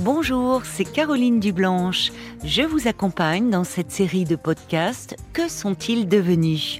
Bonjour, 0.00 0.62
c'est 0.64 0.84
Caroline 0.84 1.40
Dublanche. 1.40 2.12
Je 2.44 2.62
vous 2.62 2.86
accompagne 2.86 3.50
dans 3.50 3.64
cette 3.64 3.90
série 3.90 4.22
de 4.22 4.36
podcasts 4.36 5.16
Que 5.32 5.48
sont-ils 5.48 6.06
devenus? 6.06 6.78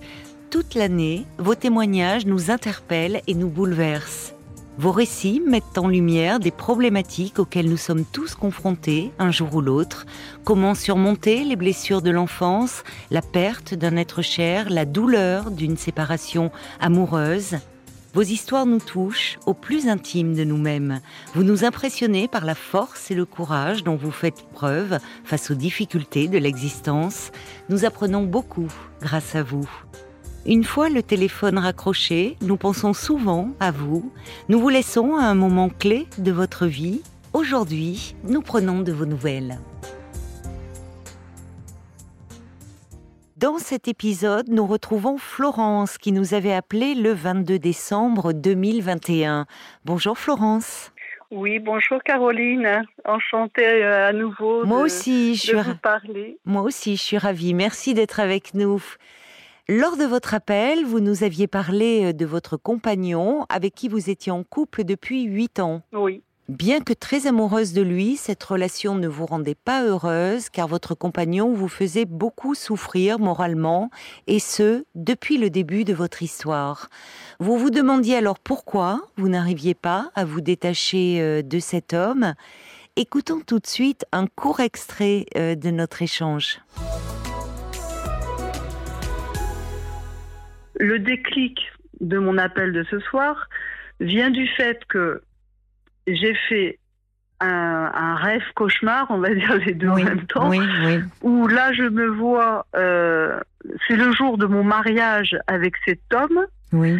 Toute 0.50 0.76
l'année, 0.76 1.26
vos 1.36 1.56
témoignages 1.56 2.26
nous 2.26 2.52
interpellent 2.52 3.20
et 3.26 3.34
nous 3.34 3.48
bouleversent. 3.48 4.34
Vos 4.78 4.92
récits 4.92 5.42
mettent 5.44 5.78
en 5.78 5.88
lumière 5.88 6.38
des 6.38 6.52
problématiques 6.52 7.40
auxquelles 7.40 7.68
nous 7.68 7.76
sommes 7.76 8.04
tous 8.04 8.36
confrontés 8.36 9.10
un 9.18 9.32
jour 9.32 9.52
ou 9.56 9.62
l'autre. 9.62 10.06
Comment 10.44 10.76
surmonter 10.76 11.42
les 11.42 11.56
blessures 11.56 12.02
de 12.02 12.10
l'enfance, 12.10 12.84
la 13.10 13.20
perte 13.20 13.74
d'un 13.74 13.96
être 13.96 14.22
cher, 14.22 14.70
la 14.70 14.84
douleur 14.84 15.50
d'une 15.50 15.76
séparation 15.76 16.52
amoureuse? 16.78 17.56
Vos 18.18 18.24
histoires 18.24 18.66
nous 18.66 18.80
touchent 18.80 19.38
au 19.46 19.54
plus 19.54 19.86
intime 19.86 20.34
de 20.34 20.42
nous-mêmes. 20.42 21.00
Vous 21.36 21.44
nous 21.44 21.62
impressionnez 21.62 22.26
par 22.26 22.44
la 22.44 22.56
force 22.56 23.12
et 23.12 23.14
le 23.14 23.24
courage 23.24 23.84
dont 23.84 23.94
vous 23.94 24.10
faites 24.10 24.44
preuve 24.52 24.98
face 25.22 25.52
aux 25.52 25.54
difficultés 25.54 26.26
de 26.26 26.36
l'existence. 26.36 27.30
Nous 27.68 27.84
apprenons 27.84 28.24
beaucoup 28.24 28.66
grâce 29.00 29.36
à 29.36 29.44
vous. 29.44 29.70
Une 30.46 30.64
fois 30.64 30.88
le 30.88 31.04
téléphone 31.04 31.58
raccroché, 31.58 32.36
nous 32.40 32.56
pensons 32.56 32.92
souvent 32.92 33.50
à 33.60 33.70
vous. 33.70 34.10
Nous 34.48 34.58
vous 34.58 34.68
laissons 34.68 35.14
à 35.14 35.22
un 35.22 35.36
moment 35.36 35.68
clé 35.68 36.08
de 36.18 36.32
votre 36.32 36.66
vie. 36.66 37.02
Aujourd'hui, 37.34 38.16
nous 38.24 38.42
prenons 38.42 38.80
de 38.80 38.90
vos 38.90 39.06
nouvelles. 39.06 39.60
Dans 43.48 43.56
cet 43.56 43.88
épisode, 43.88 44.50
nous 44.50 44.66
retrouvons 44.66 45.16
Florence 45.16 45.96
qui 45.96 46.12
nous 46.12 46.34
avait 46.34 46.52
appelé 46.52 46.94
le 46.94 47.14
22 47.14 47.58
décembre 47.58 48.34
2021. 48.34 49.46
Bonjour 49.86 50.18
Florence. 50.18 50.92
Oui, 51.30 51.58
bonjour 51.58 52.02
Caroline. 52.02 52.82
Enchantée 53.06 53.64
euh, 53.82 54.08
à 54.08 54.12
nouveau 54.12 54.66
Moi 54.66 54.82
aussi, 54.82 55.34
je 55.34 55.40
suis 55.40 55.54
vous 55.54 55.76
parler. 55.76 56.38
Moi 56.44 56.60
aussi, 56.60 56.96
je 56.96 57.02
suis 57.02 57.16
ravie. 57.16 57.54
Merci 57.54 57.94
d'être 57.94 58.20
avec 58.20 58.52
nous. 58.52 58.82
Lors 59.66 59.96
de 59.96 60.04
votre 60.04 60.34
appel, 60.34 60.84
vous 60.84 61.00
nous 61.00 61.24
aviez 61.24 61.46
parlé 61.46 62.04
euh, 62.04 62.12
de 62.12 62.26
votre 62.26 62.58
compagnon 62.58 63.46
avec 63.48 63.74
qui 63.74 63.88
vous 63.88 64.10
étiez 64.10 64.30
en 64.30 64.44
couple 64.44 64.84
depuis 64.84 65.22
8 65.22 65.60
ans. 65.60 65.80
Oui. 65.94 66.22
Bien 66.48 66.80
que 66.80 66.94
très 66.94 67.26
amoureuse 67.26 67.74
de 67.74 67.82
lui, 67.82 68.16
cette 68.16 68.42
relation 68.42 68.94
ne 68.94 69.06
vous 69.06 69.26
rendait 69.26 69.54
pas 69.54 69.84
heureuse 69.84 70.48
car 70.48 70.66
votre 70.66 70.94
compagnon 70.94 71.52
vous 71.52 71.68
faisait 71.68 72.06
beaucoup 72.06 72.54
souffrir 72.54 73.18
moralement 73.18 73.90
et 74.26 74.38
ce, 74.38 74.86
depuis 74.94 75.36
le 75.36 75.50
début 75.50 75.84
de 75.84 75.92
votre 75.92 76.22
histoire. 76.22 76.88
Vous 77.38 77.58
vous 77.58 77.68
demandiez 77.68 78.16
alors 78.16 78.38
pourquoi 78.38 79.02
vous 79.18 79.28
n'arriviez 79.28 79.74
pas 79.74 80.10
à 80.14 80.24
vous 80.24 80.40
détacher 80.40 81.20
euh, 81.20 81.42
de 81.42 81.58
cet 81.58 81.92
homme. 81.92 82.32
Écoutons 82.96 83.40
tout 83.46 83.58
de 83.58 83.66
suite 83.66 84.06
un 84.12 84.26
court 84.26 84.60
extrait 84.60 85.26
euh, 85.36 85.54
de 85.54 85.68
notre 85.68 86.00
échange. 86.00 86.60
Le 90.80 90.98
déclic 90.98 91.60
de 92.00 92.16
mon 92.16 92.38
appel 92.38 92.72
de 92.72 92.86
ce 92.90 93.00
soir 93.00 93.50
vient 94.00 94.30
du 94.30 94.46
fait 94.56 94.80
que 94.88 95.20
j'ai 96.14 96.34
fait 96.48 96.78
un, 97.40 98.16
rêve 98.16 98.42
cauchemar, 98.54 99.06
on 99.10 99.18
va 99.18 99.32
dire 99.34 99.56
les 99.64 99.74
deux 99.74 99.88
en 99.88 99.96
même 99.96 100.26
temps, 100.26 100.50
où 101.22 101.46
là 101.46 101.72
je 101.72 101.84
me 101.84 102.08
vois, 102.08 102.66
euh, 102.76 103.38
c'est 103.86 103.96
le 103.96 104.12
jour 104.12 104.38
de 104.38 104.46
mon 104.46 104.64
mariage 104.64 105.36
avec 105.46 105.74
cet 105.84 106.00
homme. 106.12 106.46
Oui. 106.72 106.98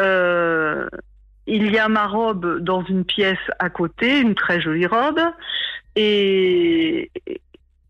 Euh, 0.00 0.88
il 1.46 1.70
y 1.72 1.78
a 1.78 1.88
ma 1.88 2.06
robe 2.06 2.60
dans 2.60 2.84
une 2.84 3.04
pièce 3.04 3.38
à 3.58 3.68
côté, 3.68 4.20
une 4.20 4.34
très 4.34 4.60
jolie 4.60 4.86
robe, 4.86 5.20
et, 5.96 7.10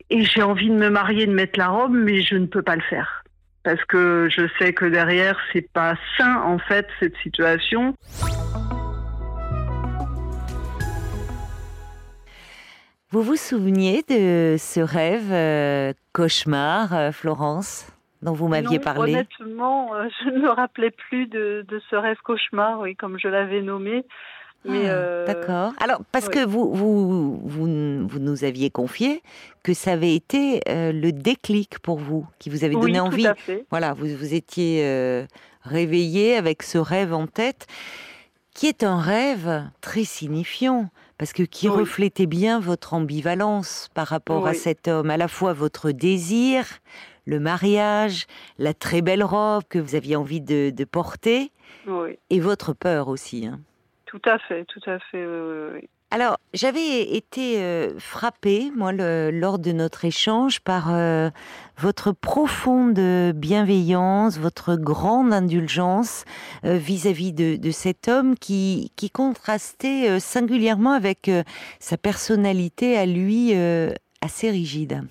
et 0.08 0.24
j'ai 0.24 0.42
envie 0.42 0.70
de 0.70 0.74
me 0.74 0.88
marier, 0.88 1.26
de 1.26 1.34
mettre 1.34 1.58
la 1.58 1.68
robe, 1.68 1.92
mais 1.92 2.22
je 2.22 2.36
ne 2.36 2.46
peux 2.46 2.62
pas 2.62 2.76
le 2.76 2.82
faire 2.82 3.20
parce 3.62 3.84
que 3.84 4.28
je 4.30 4.48
sais 4.58 4.72
que 4.72 4.86
derrière 4.86 5.38
c'est 5.52 5.70
pas 5.72 5.94
sain 6.16 6.36
en 6.42 6.58
fait 6.58 6.86
cette 6.98 7.16
situation. 7.18 7.94
Vous 13.12 13.22
vous 13.22 13.34
souveniez 13.34 14.04
de 14.08 14.54
ce 14.56 14.78
rêve 14.78 15.32
euh, 15.32 15.92
cauchemar, 16.12 16.94
euh, 16.94 17.10
Florence, 17.10 17.88
dont 18.22 18.34
vous 18.34 18.46
m'aviez 18.46 18.78
parlé? 18.78 19.14
Honnêtement, 19.14 19.96
euh, 19.96 20.08
je 20.24 20.30
ne 20.30 20.38
me 20.38 20.48
rappelais 20.48 20.92
plus 20.92 21.26
de, 21.26 21.66
ce 21.90 21.96
rêve 21.96 22.18
cauchemar, 22.22 22.78
oui, 22.78 22.94
comme 22.94 23.18
je 23.18 23.26
l'avais 23.26 23.62
nommé. 23.62 24.04
Ah, 24.68 25.24
d'accord. 25.26 25.72
Alors, 25.80 26.02
parce 26.12 26.28
que 26.28 26.44
vous, 26.44 26.72
vous, 26.72 27.40
vous, 27.42 27.66
nous 28.20 28.44
aviez 28.44 28.70
confié 28.70 29.22
que 29.64 29.74
ça 29.74 29.92
avait 29.92 30.14
été 30.14 30.60
le 30.68 31.10
déclic 31.10 31.78
pour 31.80 31.98
vous, 31.98 32.26
qui 32.38 32.50
vous 32.50 32.62
avait 32.62 32.74
donné 32.74 33.00
envie. 33.00 33.26
Voilà, 33.70 33.94
vous 33.94 34.06
vous 34.06 34.34
étiez 34.34 35.26
réveillé 35.64 36.36
avec 36.36 36.62
ce 36.62 36.76
rêve 36.76 37.14
en 37.14 37.26
tête, 37.26 37.66
qui 38.54 38.66
est 38.66 38.84
un 38.84 39.00
rêve 39.00 39.64
très 39.80 40.04
signifiant 40.04 40.90
parce 41.20 41.34
que 41.34 41.42
qui 41.42 41.68
reflétait 41.68 42.24
bien 42.24 42.60
votre 42.60 42.94
ambivalence 42.94 43.90
par 43.92 44.06
rapport 44.06 44.46
à 44.46 44.54
cet 44.54 44.88
homme, 44.88 45.10
à 45.10 45.18
la 45.18 45.28
fois 45.28 45.52
votre 45.52 45.90
désir, 45.90 46.64
le 47.26 47.38
mariage, 47.38 48.26
la 48.56 48.72
très 48.72 49.02
belle 49.02 49.22
robe 49.22 49.64
que 49.68 49.78
vous 49.78 49.94
aviez 49.94 50.16
envie 50.16 50.40
de, 50.40 50.84
porter, 50.84 51.52
et 52.30 52.40
votre 52.40 52.72
peur 52.72 53.08
aussi. 53.08 53.46
Hein. 53.46 53.60
Tout 54.06 54.22
à 54.24 54.38
fait, 54.38 54.64
tout 54.64 54.80
à 54.86 54.98
fait. 54.98 55.26
Alors, 56.12 56.38
j'avais 56.54 57.02
été 57.02 57.62
euh, 57.62 57.96
frappée, 58.00 58.72
moi, 58.76 58.90
lors 58.92 59.60
de 59.60 59.70
notre 59.70 60.04
échange, 60.04 60.58
par 60.58 60.92
euh, 60.92 61.30
votre 61.78 62.10
profonde 62.10 62.98
bienveillance, 63.32 64.36
votre 64.36 64.74
grande 64.74 65.32
indulgence 65.32 66.24
euh, 66.64 66.76
vis-à-vis 66.78 67.32
de, 67.32 67.70
cet 67.70 68.08
homme 68.08 68.34
qui, 68.36 68.90
qui 68.96 69.08
contrastait 69.08 70.18
singulièrement 70.18 70.92
avec 70.92 71.30
sa 71.78 71.96
personnalité 71.96 72.98
à 72.98 73.06
lui 73.06 73.54
assez 74.20 74.50
rigide. 74.50 75.04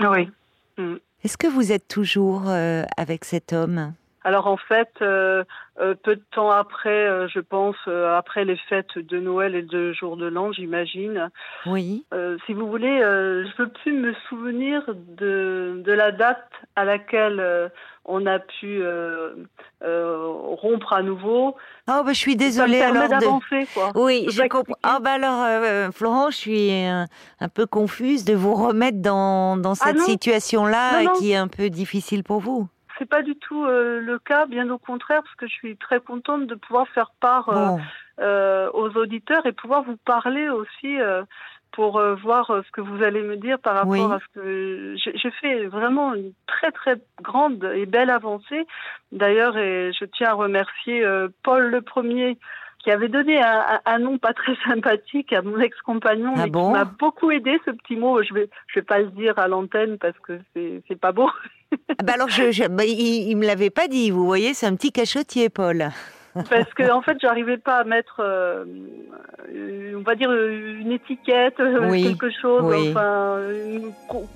Oui. 0.00 0.30
Mm. 0.78 0.96
Est-ce 1.22 1.36
que 1.36 1.48
vous 1.48 1.70
êtes 1.70 1.86
toujours 1.86 2.48
avec 2.48 3.26
cet 3.26 3.52
homme? 3.52 3.92
Alors 4.22 4.48
en 4.48 4.58
fait, 4.58 4.90
euh, 5.00 5.44
euh, 5.80 5.94
peu 5.94 6.16
de 6.16 6.22
temps 6.34 6.50
après, 6.50 7.06
euh, 7.06 7.26
je 7.28 7.40
pense, 7.40 7.76
après 7.86 8.44
les 8.44 8.56
fêtes 8.68 8.98
de 8.98 9.18
Noël 9.18 9.54
et 9.54 9.62
de 9.62 9.92
Jour 9.92 10.16
de 10.16 10.26
l'An, 10.26 10.52
j'imagine. 10.52 11.30
Oui. 11.66 12.04
si 12.46 12.52
vous 12.52 12.68
voulez, 12.68 12.98
je 13.00 13.46
ne 13.46 13.56
peux 13.56 13.68
plus 13.68 13.92
me 13.92 14.14
souvenir 14.28 14.82
de, 14.88 15.80
de 15.84 15.92
la 15.92 16.12
date 16.12 16.50
à 16.76 16.84
laquelle 16.84 17.70
on 18.04 18.26
a 18.26 18.38
pu 18.38 18.82
rompre 19.82 20.92
à 20.92 21.02
nouveau. 21.02 21.56
Oh, 21.88 22.02
bah, 22.04 22.12
je 22.12 22.18
suis 22.18 22.36
désolée. 22.36 22.80
Ça 22.80 22.92
me 22.92 23.00
alors 23.00 23.40
quoi. 23.74 23.90
Oui, 23.94 24.26
j'ai 24.28 24.48
compris. 24.48 24.74
Ah, 24.82 24.98
bah 25.00 25.12
alors, 25.12 25.92
Florent, 25.94 26.30
je 26.30 26.36
suis 26.36 26.70
un, 26.72 27.06
peu 27.54 27.66
confuse 27.66 28.24
de 28.24 28.34
vous 28.34 28.54
remettre 28.54 29.00
dans, 29.00 29.56
dans 29.56 29.72
ah 29.72 29.86
cette 29.86 30.00
situation-là 30.00 31.14
qui 31.18 31.32
est 31.32 31.36
un 31.36 31.48
peu 31.48 31.70
difficile 31.70 32.22
pour 32.22 32.40
vous 32.40 32.68
c'est 33.00 33.08
pas 33.08 33.22
du 33.22 33.34
tout 33.34 33.64
euh, 33.64 33.98
le 34.00 34.18
cas, 34.18 34.44
bien 34.44 34.68
au 34.70 34.76
contraire, 34.76 35.22
parce 35.22 35.34
que 35.36 35.46
je 35.46 35.54
suis 35.54 35.76
très 35.76 36.00
contente 36.00 36.46
de 36.46 36.54
pouvoir 36.54 36.86
faire 36.88 37.12
part 37.18 37.48
euh, 37.48 37.78
euh, 38.20 38.70
aux 38.74 38.94
auditeurs 38.96 39.46
et 39.46 39.52
pouvoir 39.52 39.82
vous 39.82 39.96
parler 39.96 40.50
aussi 40.50 40.98
pour 41.72 42.02
voir 42.22 42.46
ce 42.66 42.70
que 42.72 42.80
vous 42.80 43.02
allez 43.02 43.22
me 43.22 43.36
dire 43.36 43.58
par 43.58 43.74
rapport 43.74 44.12
à 44.12 44.18
ce 44.18 44.40
que 44.40 44.94
j'ai 44.96 45.30
fait 45.40 45.66
vraiment 45.66 46.14
une 46.14 46.32
très 46.46 46.72
très 46.72 46.96
grande 47.22 47.64
et 47.74 47.86
belle 47.86 48.10
avancée. 48.10 48.66
D'ailleurs, 49.12 49.56
et 49.56 49.92
je 49.98 50.04
tiens 50.04 50.30
à 50.30 50.34
remercier 50.34 51.06
Paul 51.42 51.70
le 51.70 51.80
Premier 51.80 52.38
qui 52.82 52.90
avait 52.90 53.08
donné 53.08 53.40
un, 53.40 53.98
nom 53.98 54.18
pas 54.18 54.32
très 54.32 54.54
sympathique 54.68 55.32
à 55.32 55.42
mon 55.42 55.58
ex-compagnon, 55.60 56.34
ah 56.36 56.44
mais 56.44 56.50
qui 56.50 56.70
m'a 56.70 56.84
beaucoup 56.84 57.30
aidé, 57.30 57.58
ce 57.64 57.70
petit 57.70 57.96
mot. 57.96 58.22
Je 58.22 58.34
vais, 58.34 58.48
je 58.68 58.80
vais 58.80 58.84
pas 58.84 59.00
le 59.00 59.10
dire 59.10 59.38
à 59.38 59.48
l'antenne 59.48 59.98
parce 59.98 60.18
que 60.20 60.40
c'est 60.54 61.00
pas 61.00 61.12
beau. 61.12 61.30
Ah 61.72 62.02
bah 62.02 62.14
alors, 62.14 62.28
je, 62.28 62.66
bah, 62.68 62.84
il, 62.84 63.36
me 63.36 63.46
l'avait 63.46 63.70
pas 63.70 63.86
dit, 63.86 64.10
vous 64.10 64.24
voyez, 64.24 64.54
c'est 64.54 64.66
un 64.66 64.74
petit 64.74 64.92
cachotier, 64.92 65.48
Paul. 65.50 65.90
Parce 66.34 66.72
que 66.74 66.90
en 66.90 67.02
fait, 67.02 67.18
j'arrivais 67.20 67.58
pas 67.58 67.78
à 67.78 67.84
mettre, 67.84 68.20
euh, 68.20 68.64
on 69.96 70.02
va 70.02 70.14
dire 70.14 70.32
une 70.32 70.92
étiquette, 70.92 71.58
euh, 71.58 71.90
quelque 71.90 72.30
chose, 72.30 72.62
enfin 72.90 73.40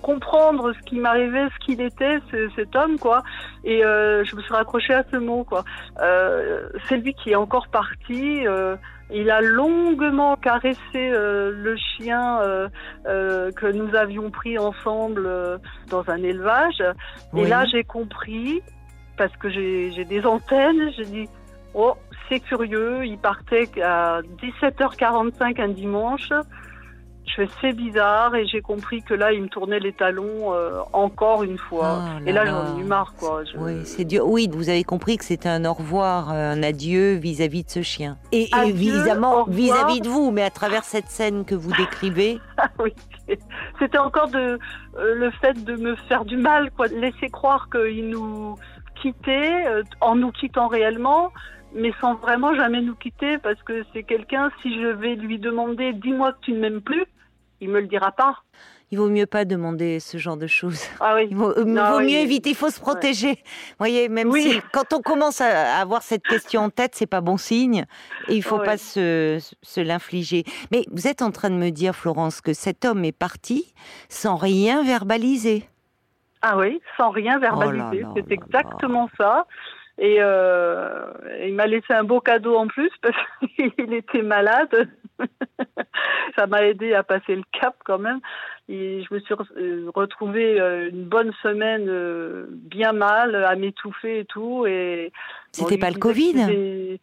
comprendre 0.03 0.73
ce 0.73 0.79
qui 0.87 0.97
m'arrivait, 0.97 1.47
ce 1.49 1.65
qu'il 1.65 1.81
était, 1.81 2.19
cet 2.57 2.75
homme, 2.75 2.99
quoi. 2.99 3.23
Et 3.63 3.85
euh, 3.85 4.25
je 4.25 4.35
me 4.35 4.43
suis 4.43 4.53
raccrochée 4.53 4.95
à 4.95 5.05
ce 5.11 5.17
mot, 5.17 5.45
quoi. 5.45 5.65
c'est 6.89 6.97
lui 6.97 7.15
qui 7.15 7.31
est 7.31 7.37
encore 7.37 7.69
parti. 7.69 8.45
Il 9.11 9.31
a 9.31 9.41
longuement 9.43 10.35
caressé 10.37 11.11
le 11.13 11.77
chien 11.77 12.41
que 13.05 13.73
nous 13.73 13.95
avions 13.95 14.31
pris 14.31 14.59
ensemble 14.59 15.29
dans 15.91 16.09
un 16.11 16.23
élevage. 16.23 16.83
Et 17.37 17.47
là, 17.47 17.65
j'ai 17.67 17.85
compris, 17.85 18.63
parce 19.17 19.37
que 19.37 19.49
j'ai 19.49 20.05
des 20.05 20.27
antennes, 20.27 20.91
j'ai 20.97 21.05
dit, 21.05 21.29
Oh, 21.75 21.95
c'est 22.29 22.41
curieux. 22.41 23.05
Il 23.05 23.19
partait 23.19 23.69
à 23.83 24.21
17h45 24.43 25.61
un 25.61 25.69
dimanche. 25.69 26.31
Je 27.27 27.43
fais 27.43 27.49
c'est 27.61 27.73
bizarre 27.73 28.35
et 28.37 28.47
j'ai 28.47 28.61
compris 28.61 29.03
que 29.03 29.15
là 29.15 29.33
il 29.33 29.43
me 29.43 29.49
tournait 29.49 29.81
les 29.81 29.95
talons 29.95 30.53
euh, 30.53 30.81
encore 30.93 31.43
une 31.43 31.57
fois. 31.57 32.01
Oh 32.05 32.27
et 32.27 32.33
là, 32.33 32.45
j'en 32.45 32.77
ai 32.77 32.81
eu 32.81 32.85
marre 32.85 33.15
quoi. 33.19 33.43
Oui, 33.57 33.81
c'est 33.85 34.05
dur. 34.05 34.27
Oui, 34.27 34.49
vous 34.53 34.69
avez 34.69 34.85
compris 34.85 35.17
que 35.17 35.25
c'était 35.25 35.49
un 35.49 35.65
au 35.65 35.73
revoir, 35.73 36.29
un 36.29 36.63
adieu 36.63 37.15
vis-à-vis 37.15 37.65
de 37.65 37.71
ce 37.71 37.83
chien. 37.83 38.19
Et, 38.31 38.51
évidemment 38.67 39.45
vis-à-vis 39.45 40.03
de 40.03 40.09
vous, 40.09 40.33
mais 40.33 40.43
à 40.43 40.51
travers 40.51 40.85
cette 40.85 41.09
scène 41.09 41.47
que 41.47 41.55
vous 41.55 41.73
décrivez. 41.79 42.41
Ah 42.59 42.69
oui, 42.79 42.93
c'était 43.79 43.99
encore 43.99 44.29
de 44.29 44.59
euh, 44.99 45.15
le 45.15 45.31
fait 45.31 45.65
de 45.65 45.77
me 45.77 45.97
faire 46.09 46.25
du 46.25 46.37
mal, 46.37 46.71
quoi, 46.73 46.89
laisser 46.89 47.29
croire 47.31 47.69
qu'il 47.71 48.11
nous 48.11 48.57
quittait 49.01 49.67
euh, 49.67 49.83
en 50.01 50.15
nous 50.15 50.31
quittant 50.31 50.69
réellement 50.69 51.33
mais 51.75 51.93
sans 52.01 52.15
vraiment 52.15 52.55
jamais 52.55 52.81
nous 52.81 52.95
quitter 52.95 53.39
parce 53.39 53.61
que 53.63 53.85
c'est 53.93 54.05
quelqu'un, 54.05 54.51
si 54.63 54.81
je 54.81 54.89
vais 54.89 55.15
lui 55.17 55.39
demander 55.39 55.93
dis-moi 55.93 56.33
que 56.33 56.39
tu 56.43 56.53
ne 56.53 56.61
m'aimes 56.61 56.81
plus, 56.81 57.05
il 57.61 57.69
me 57.69 57.81
le 57.81 57.87
dira 57.87 58.13
pas. 58.13 58.39
Il 58.91 58.99
vaut 58.99 59.09
mieux 59.09 59.27
pas 59.27 59.45
demander 59.45 59.99
ce 59.99 60.19
genre 60.19 60.37
de 60.37 60.47
choses. 60.47 60.85
Ah 61.01 61.15
oui. 61.17 61.27
Il 61.31 61.37
vaut, 61.37 61.51
euh, 61.51 61.65
mieux 61.65 62.19
éviter, 62.19 62.51
il 62.51 62.57
faut 62.57 62.71
se 62.71 62.81
protéger. 62.81 63.33
Vous 63.33 63.79
voyez, 63.79 64.09
même 64.09 64.31
si 64.33 64.61
quand 64.73 64.93
on 64.93 65.01
commence 65.01 65.41
à 65.41 65.81
avoir 65.81 66.03
cette 66.03 66.23
question 66.23 66.61
en 66.61 66.71
tête, 66.71 66.95
c'est 66.95 67.07
pas 67.07 67.21
bon 67.21 67.37
signe 67.37 67.87
et 68.29 68.37
il 68.37 68.43
faut 68.43 68.59
pas 68.59 68.77
se, 68.77 69.39
se 69.63 69.81
l'infliger. 69.81 70.45
Mais 70.71 70.85
vous 70.93 71.09
êtes 71.09 71.23
en 71.23 71.33
train 71.33 71.51
de 71.51 71.57
me 71.57 71.71
dire, 71.71 71.97
Florence, 71.97 72.41
que 72.41 72.53
cet 72.53 72.85
homme 72.85 73.05
est 73.05 73.17
parti 73.17 73.75
sans 74.09 74.37
rien 74.37 74.85
verbaliser. 74.85 75.69
Ah 76.43 76.59
oui, 76.59 76.81
sans 76.99 77.11
rien 77.11 77.39
verbaliser. 77.39 78.05
Oh 78.05 78.13
c'est 78.15 78.31
exactement 78.31 79.09
ça. 79.17 79.47
Et 79.99 80.17
euh, 80.19 81.13
il 81.45 81.55
m'a 81.55 81.67
laissé 81.67 81.93
un 81.93 82.05
beau 82.05 82.21
cadeau 82.21 82.57
en 82.57 82.67
plus 82.67 82.91
parce 83.03 83.17
qu'il 83.57 83.95
était 83.95 84.23
malade. 84.23 84.89
ça 86.37 86.47
m'a 86.49 86.65
aidé 86.65 86.95
à 86.95 87.05
passer 87.05 87.37
le 87.37 87.45
cap 87.53 87.77
quand 87.85 87.99
même. 87.99 88.21
Et 88.69 89.05
je 89.05 89.15
me 89.15 89.21
suis 89.21 89.35
euh, 89.57 89.91
retrouvée 89.95 90.61
euh, 90.61 90.89
une 90.91 91.05
bonne 91.05 91.33
semaine 91.43 91.89
bien 92.51 92.93
mal, 92.93 93.37
à 93.37 93.55
m'étouffer 93.55 94.21
et 94.21 94.25
tout. 94.25 94.67
Et 94.67 95.13
c'était 95.53 95.79
pas 95.79 95.91
le 95.91 95.99
Covid 95.99 96.99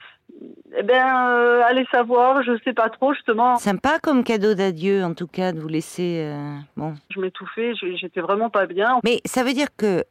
eh 0.76 0.84
bien, 0.84 1.62
allez 1.68 1.86
savoir, 1.92 2.42
je 2.42 2.54
sais 2.64 2.74
pas 2.74 2.90
trop 2.90 3.14
justement. 3.14 3.58
Sympa 3.58 4.00
comme 4.02 4.24
cadeau 4.24 4.56
d'adieu, 4.56 5.04
en 5.04 5.14
tout 5.14 5.28
cas, 5.28 5.52
de 5.52 5.60
vous 5.60 5.68
laisser. 5.68 6.34
bon. 6.78 6.94
Je 7.10 7.20
m'étouffais, 7.20 7.74
j'étais 7.76 8.22
vraiment 8.22 8.50
pas 8.50 8.66
bien. 8.66 9.00
Mais 9.04 9.20
ça 9.26 9.44
veut 9.44 9.54
dire 9.54 9.68
que 9.78 10.04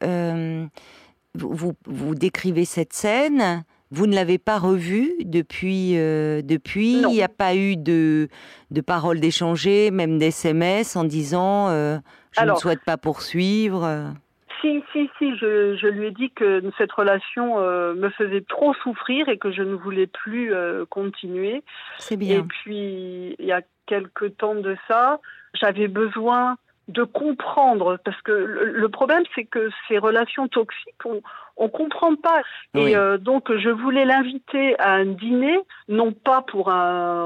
vous, 1.35 1.73
vous, 1.85 2.15
décrivez 2.15 2.65
cette 2.65 2.93
scène, 2.93 3.63
vous 3.91 4.07
ne 4.07 4.15
l'avez 4.15 4.37
pas 4.37 4.57
revue 4.57 5.11
depuis. 5.23 5.97
Euh, 5.97 6.41
depuis, 6.41 7.01
il 7.01 7.07
n'y 7.07 7.23
a 7.23 7.29
pas 7.29 7.55
eu 7.55 7.75
de, 7.77 8.27
de 8.71 8.81
paroles 8.81 9.19
d'échanger, 9.19 9.91
même 9.91 10.17
d'SMS 10.17 10.95
en 10.95 11.03
disant 11.03 11.69
euh, 11.69 11.97
je 12.31 12.45
ne 12.45 12.55
souhaite 12.55 12.83
pas 12.85 12.97
poursuivre. 12.97 14.13
Si, 14.61 14.83
si, 14.93 15.09
si, 15.17 15.35
je, 15.37 15.75
je, 15.75 15.87
lui 15.87 16.07
ai 16.07 16.11
dit 16.11 16.29
que 16.31 16.61
cette 16.77 16.91
relation 16.91 17.59
euh, 17.59 17.95
me 17.95 18.09
faisait 18.11 18.45
trop 18.47 18.75
souffrir 18.75 19.27
et 19.27 19.39
que 19.39 19.51
je 19.51 19.63
ne 19.63 19.73
voulais 19.73 20.07
plus 20.07 20.53
continuer. 20.89 21.63
C'est 21.97 22.17
bien. 22.17 22.39
Et 22.39 22.43
puis, 22.43 23.35
il 23.39 23.45
y 23.45 23.51
a 23.51 23.61
quelque 23.87 24.25
temps 24.25 24.55
de 24.55 24.77
ça, 24.87 25.19
j'avais 25.53 25.87
besoin 25.87 26.57
de 26.87 27.03
comprendre, 27.03 27.97
parce 28.03 28.21
que 28.21 28.31
le, 28.31 28.89
problème, 28.89 29.23
c'est 29.35 29.45
que 29.45 29.69
ces 29.87 29.97
relations 29.97 30.47
toxiques, 30.47 31.05
on 31.05 31.21
on 31.57 31.69
comprend 31.69 32.15
pas. 32.15 32.41
Et 32.73 32.95
euh, 32.95 33.17
donc, 33.17 33.55
je 33.55 33.69
voulais 33.69 34.05
l'inviter 34.05 34.77
à 34.79 34.93
un 34.93 35.05
dîner, 35.05 35.59
non 35.87 36.11
pas 36.11 36.41
pour 36.41 36.71
un, 36.71 37.23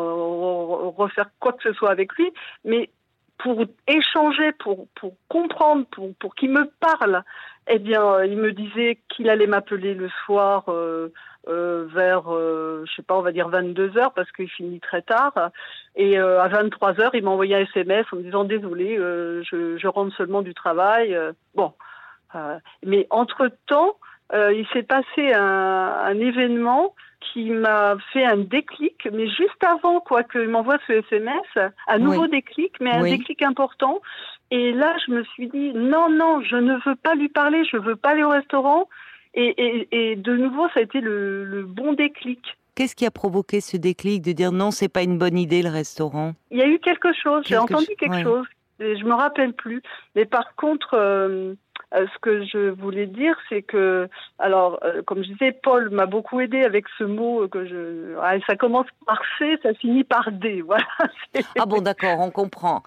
refaire 0.98 1.30
quoi 1.40 1.54
que 1.54 1.64
ce 1.64 1.74
soit 1.74 1.90
avec 1.90 2.14
lui, 2.14 2.32
mais 2.66 2.90
pour 3.38 3.64
échanger, 3.88 4.52
pour, 4.60 4.88
pour 4.96 5.14
comprendre, 5.30 5.86
pour, 5.92 6.14
pour 6.16 6.36
qu'il 6.36 6.52
me 6.52 6.70
parle. 6.80 7.24
Eh 7.68 7.80
bien, 7.80 8.24
il 8.24 8.38
me 8.38 8.52
disait 8.52 9.00
qu'il 9.10 9.30
allait 9.30 9.48
m'appeler 9.48 9.94
le 9.94 10.10
soir 10.26 10.66
euh, 10.68 11.12
euh, 11.48 11.86
vers, 11.94 12.24
je 12.30 12.92
sais 12.96 13.04
pas, 13.04 13.16
on 13.16 13.22
va 13.22 13.32
dire 13.32 13.50
22 13.50 13.98
heures 13.98 14.14
parce 14.14 14.32
qu'il 14.32 14.50
finit 14.50 14.80
très 14.80 15.02
tard. 15.02 15.52
Et 15.96 16.18
à 16.18 16.48
23 16.48 17.00
heures, 17.02 17.16
il 17.16 17.24
m'a 17.24 17.32
envoyé 17.32 17.56
un 17.56 17.60
SMS 17.60 18.06
en 18.12 18.18
me 18.18 18.24
disant 18.24 18.44
désolé, 18.44 18.98
je, 18.98 19.78
je 19.78 19.88
rentre 19.88 20.16
seulement 20.16 20.42
du 20.42 20.54
travail. 20.54 21.18
bon, 21.56 21.74
mais 22.84 23.08
entre 23.10 23.50
temps, 23.68 23.96
euh, 24.34 24.54
il 24.54 24.68
s'est 24.74 24.84
passé 24.84 25.34
un, 25.34 25.42
un, 25.42 26.20
événement 26.20 26.96
qui 27.22 27.52
m'a 27.52 27.96
fait 28.12 28.26
un 28.26 28.38
déclic, 28.38 29.08
mais 29.12 29.28
juste 29.28 29.64
avant 29.64 30.00
quoi 30.00 30.24
qu'il 30.24 30.48
m'envoie 30.48 30.78
ce 30.88 30.94
SMS, 30.94 31.72
un 31.88 31.98
nouveau 32.00 32.28
déclic, 32.28 32.74
mais 32.80 32.92
un 32.92 33.04
déclic 33.04 33.42
important. 33.42 34.02
Et 34.52 34.74
là, 34.74 34.96
je 35.06 35.12
me 35.12 35.24
suis 35.24 35.48
dit 35.48 35.74
non, 35.74 36.10
non, 36.10 36.42
je 36.42 36.56
ne 36.56 36.76
veux 36.86 36.96
pas 36.96 37.16
lui 37.16 37.30
parler, 37.30 37.64
je 37.66 37.78
veux 37.78 37.96
pas 37.96 38.12
aller 38.12 38.24
au 38.24 38.30
restaurant. 38.30 38.88
Et, 39.36 39.54
et, 39.58 40.12
et 40.12 40.16
de 40.16 40.36
nouveau, 40.36 40.68
ça 40.70 40.80
a 40.80 40.84
été 40.84 41.02
le, 41.02 41.44
le 41.44 41.64
bon 41.64 41.94
déclic. 41.94 42.40
Qu'est-ce 42.76 42.96
qui 42.96 43.06
a 43.06 43.12
provoqué 43.12 43.62
ce 43.62 43.78
déclic 43.78 44.22
de 44.22 44.32
dire 44.32 44.52
non, 44.52 44.72
c'est 44.72 44.90
pas 44.90 45.04
une 45.04 45.18
bonne 45.18 45.38
idée 45.38 45.62
le 45.62 45.70
restaurant? 45.70 46.34
Il 46.52 46.58
y 46.58 46.62
a 46.62 46.68
eu 46.68 46.80
quelque 46.80 47.14
chose, 47.14 47.44
j'ai 47.48 47.58
entendu 47.58 47.88
quelque 47.98 48.22
chose, 48.22 48.46
et 48.80 48.98
je 48.98 49.06
me 49.06 49.14
rappelle 49.14 49.54
plus. 49.54 49.82
Mais 50.16 50.26
par 50.26 50.56
contre, 50.56 50.94
euh, 50.94 51.54
euh, 51.94 52.06
ce 52.14 52.20
que 52.20 52.44
je 52.44 52.70
voulais 52.72 53.06
dire, 53.06 53.38
c'est 53.48 53.62
que, 53.62 54.10
alors, 54.40 54.80
euh, 54.84 55.02
comme 55.04 55.24
je 55.24 55.30
disais, 55.32 55.54
Paul 55.54 55.90
m'a 55.90 56.06
beaucoup 56.06 56.42
aidé 56.42 56.64
avec 56.64 56.86
ce 56.98 57.06
mot 57.06 57.48
que 57.48 57.66
je. 57.66 58.18
Ah, 58.22 58.36
ça 58.48 58.56
commence 58.58 58.88
par 59.06 59.22
C, 59.38 59.58
ça 59.64 59.74
finit 59.74 60.04
par 60.04 60.32
D. 60.32 60.62
Voilà. 60.66 60.86
Ah 61.58 61.66
bon, 61.66 61.82
d'accord, 61.82 62.20
on 62.20 62.32
comprend. 62.32 62.84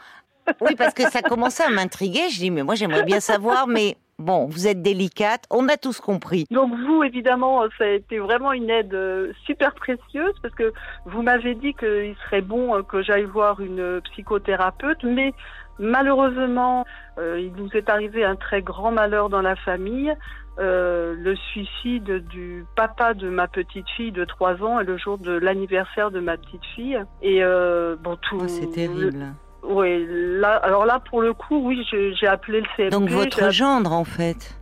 Oui, 0.60 0.74
parce 0.76 0.94
que 0.94 1.02
ça 1.04 1.22
commençait 1.22 1.64
à 1.64 1.70
m'intriguer. 1.70 2.28
Je 2.30 2.38
dis, 2.38 2.50
mais 2.50 2.62
moi, 2.62 2.74
j'aimerais 2.74 3.04
bien 3.04 3.20
savoir, 3.20 3.66
mais 3.66 3.96
bon, 4.18 4.46
vous 4.46 4.66
êtes 4.66 4.82
délicate, 4.82 5.44
on 5.50 5.68
a 5.68 5.76
tous 5.76 6.00
compris. 6.00 6.46
Donc 6.50 6.72
vous, 6.74 7.02
évidemment, 7.02 7.62
ça 7.78 7.84
a 7.84 7.88
été 7.88 8.18
vraiment 8.18 8.52
une 8.52 8.70
aide 8.70 8.94
euh, 8.94 9.32
super 9.44 9.74
précieuse 9.74 10.34
parce 10.42 10.54
que 10.54 10.72
vous 11.06 11.22
m'avez 11.22 11.54
dit 11.54 11.74
qu'il 11.74 12.16
serait 12.24 12.42
bon 12.42 12.82
que 12.82 13.02
j'aille 13.02 13.24
voir 13.24 13.60
une 13.60 14.00
psychothérapeute, 14.02 15.04
mais 15.04 15.32
Malheureusement, 15.78 16.84
euh, 17.18 17.40
il 17.40 17.52
nous 17.52 17.70
est 17.74 17.88
arrivé 17.88 18.24
un 18.24 18.36
très 18.36 18.62
grand 18.62 18.90
malheur 18.90 19.28
dans 19.28 19.42
la 19.42 19.56
famille. 19.56 20.12
Euh, 20.58 21.14
le 21.16 21.36
suicide 21.36 22.26
du 22.28 22.64
papa 22.74 23.14
de 23.14 23.28
ma 23.28 23.46
petite 23.46 23.88
fille 23.96 24.10
de 24.10 24.24
3 24.24 24.60
ans 24.64 24.80
et 24.80 24.84
le 24.84 24.98
jour 24.98 25.16
de 25.16 25.30
l'anniversaire 25.30 26.10
de 26.10 26.18
ma 26.18 26.36
petite 26.36 26.64
fille. 26.74 27.00
Et 27.22 27.44
euh, 27.44 27.94
bon, 27.96 28.16
tout. 28.16 28.38
Oh, 28.40 28.48
c'est 28.48 28.70
terrible. 28.72 29.26
Oui, 29.62 30.06
là, 30.08 30.56
alors 30.56 30.86
là, 30.86 31.00
pour 31.00 31.20
le 31.20 31.34
coup, 31.34 31.66
oui, 31.66 31.84
j'ai 31.90 32.26
appelé 32.26 32.60
le 32.60 32.66
CFP. 32.76 32.92
Donc 32.92 33.08
votre 33.08 33.50
gendre, 33.50 33.92
en 33.92 34.04
fait 34.04 34.54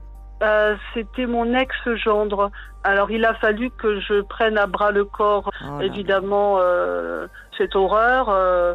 euh, 0.42 0.76
C'était 0.94 1.26
mon 1.26 1.54
ex-gendre. 1.54 2.50
Alors 2.82 3.10
il 3.10 3.24
a 3.24 3.34
fallu 3.34 3.70
que 3.70 4.00
je 4.00 4.20
prenne 4.22 4.56
à 4.58 4.66
bras 4.66 4.92
le 4.92 5.04
corps, 5.04 5.50
oh 5.64 5.80
évidemment, 5.80 6.58
euh, 6.60 7.26
cette 7.58 7.74
horreur 7.74 8.28
euh, 8.28 8.74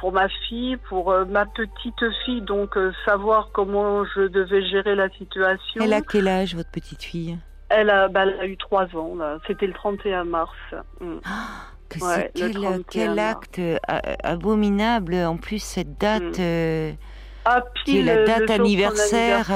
pour 0.00 0.12
ma 0.12 0.28
fille, 0.28 0.76
pour 0.88 1.14
ma 1.28 1.46
petite 1.46 2.10
fille, 2.24 2.42
donc 2.42 2.76
savoir 3.04 3.50
comment 3.52 4.04
je 4.04 4.22
devais 4.22 4.66
gérer 4.66 4.96
la 4.96 5.08
situation. 5.10 5.82
Elle 5.82 5.92
a 5.92 6.00
quel 6.00 6.26
âge, 6.26 6.56
votre 6.56 6.70
petite 6.70 7.02
fille? 7.02 7.38
Elle 7.68 7.90
a, 7.90 8.08
bah, 8.08 8.24
elle 8.24 8.40
a 8.40 8.46
eu 8.46 8.56
trois 8.56 8.84
ans, 8.96 9.16
c'était 9.46 9.66
le 9.66 9.72
31 9.72 10.24
mars. 10.24 10.50
Mm. 11.00 11.18
Que 11.98 12.32
quel, 12.34 12.84
quel 12.90 13.18
acte 13.18 13.60
abominable, 14.22 15.14
en 15.14 15.36
plus 15.36 15.62
cette 15.62 15.98
date... 15.98 16.38
Mm. 16.38 16.96
Ah, 17.44 17.64
qui 17.84 18.00
la 18.04 18.24
date 18.24 18.50
anniversaire, 18.50 19.46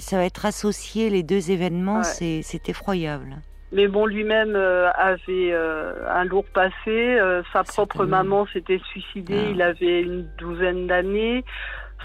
ça 0.00 0.16
va 0.16 0.24
être 0.24 0.46
associé 0.46 1.10
les 1.10 1.22
deux 1.22 1.52
événements, 1.52 2.02
c'est 2.02 2.68
effroyable. 2.68 3.36
Mais 3.72 3.88
bon, 3.88 4.06
lui-même 4.06 4.54
euh, 4.54 4.90
avait 4.92 5.52
euh, 5.52 5.92
un 6.08 6.24
lourd 6.24 6.46
passé. 6.54 6.72
Euh, 6.88 7.42
sa 7.52 7.64
propre 7.64 8.04
maman 8.04 8.46
s'était 8.46 8.80
suicidée. 8.90 9.42
Ah. 9.48 9.50
Il 9.50 9.62
avait 9.62 10.02
une 10.02 10.26
douzaine 10.38 10.86
d'années. 10.86 11.44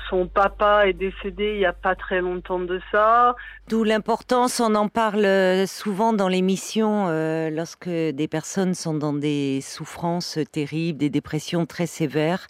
Son 0.10 0.28
papa 0.28 0.88
est 0.88 0.94
décédé 0.94 1.54
il 1.54 1.60
n'y 1.60 1.66
a 1.66 1.74
pas 1.74 1.96
très 1.96 2.22
longtemps 2.22 2.60
de 2.60 2.82
ça. 2.92 3.36
D'où 3.70 3.84
l'importance, 3.84 4.60
on 4.60 4.76
en 4.76 4.90
parle 4.90 5.66
souvent 5.68 6.12
dans 6.12 6.28
l'émission, 6.28 7.08
lorsque 7.50 7.90
des 7.90 8.28
personnes 8.28 8.74
sont 8.74 8.94
dans 8.94 9.14
des 9.14 9.62
souffrances 9.62 10.38
terribles, 10.52 11.00
des 11.00 11.10
dépressions 11.10 11.66
très 11.66 11.86
sévères. 11.86 12.48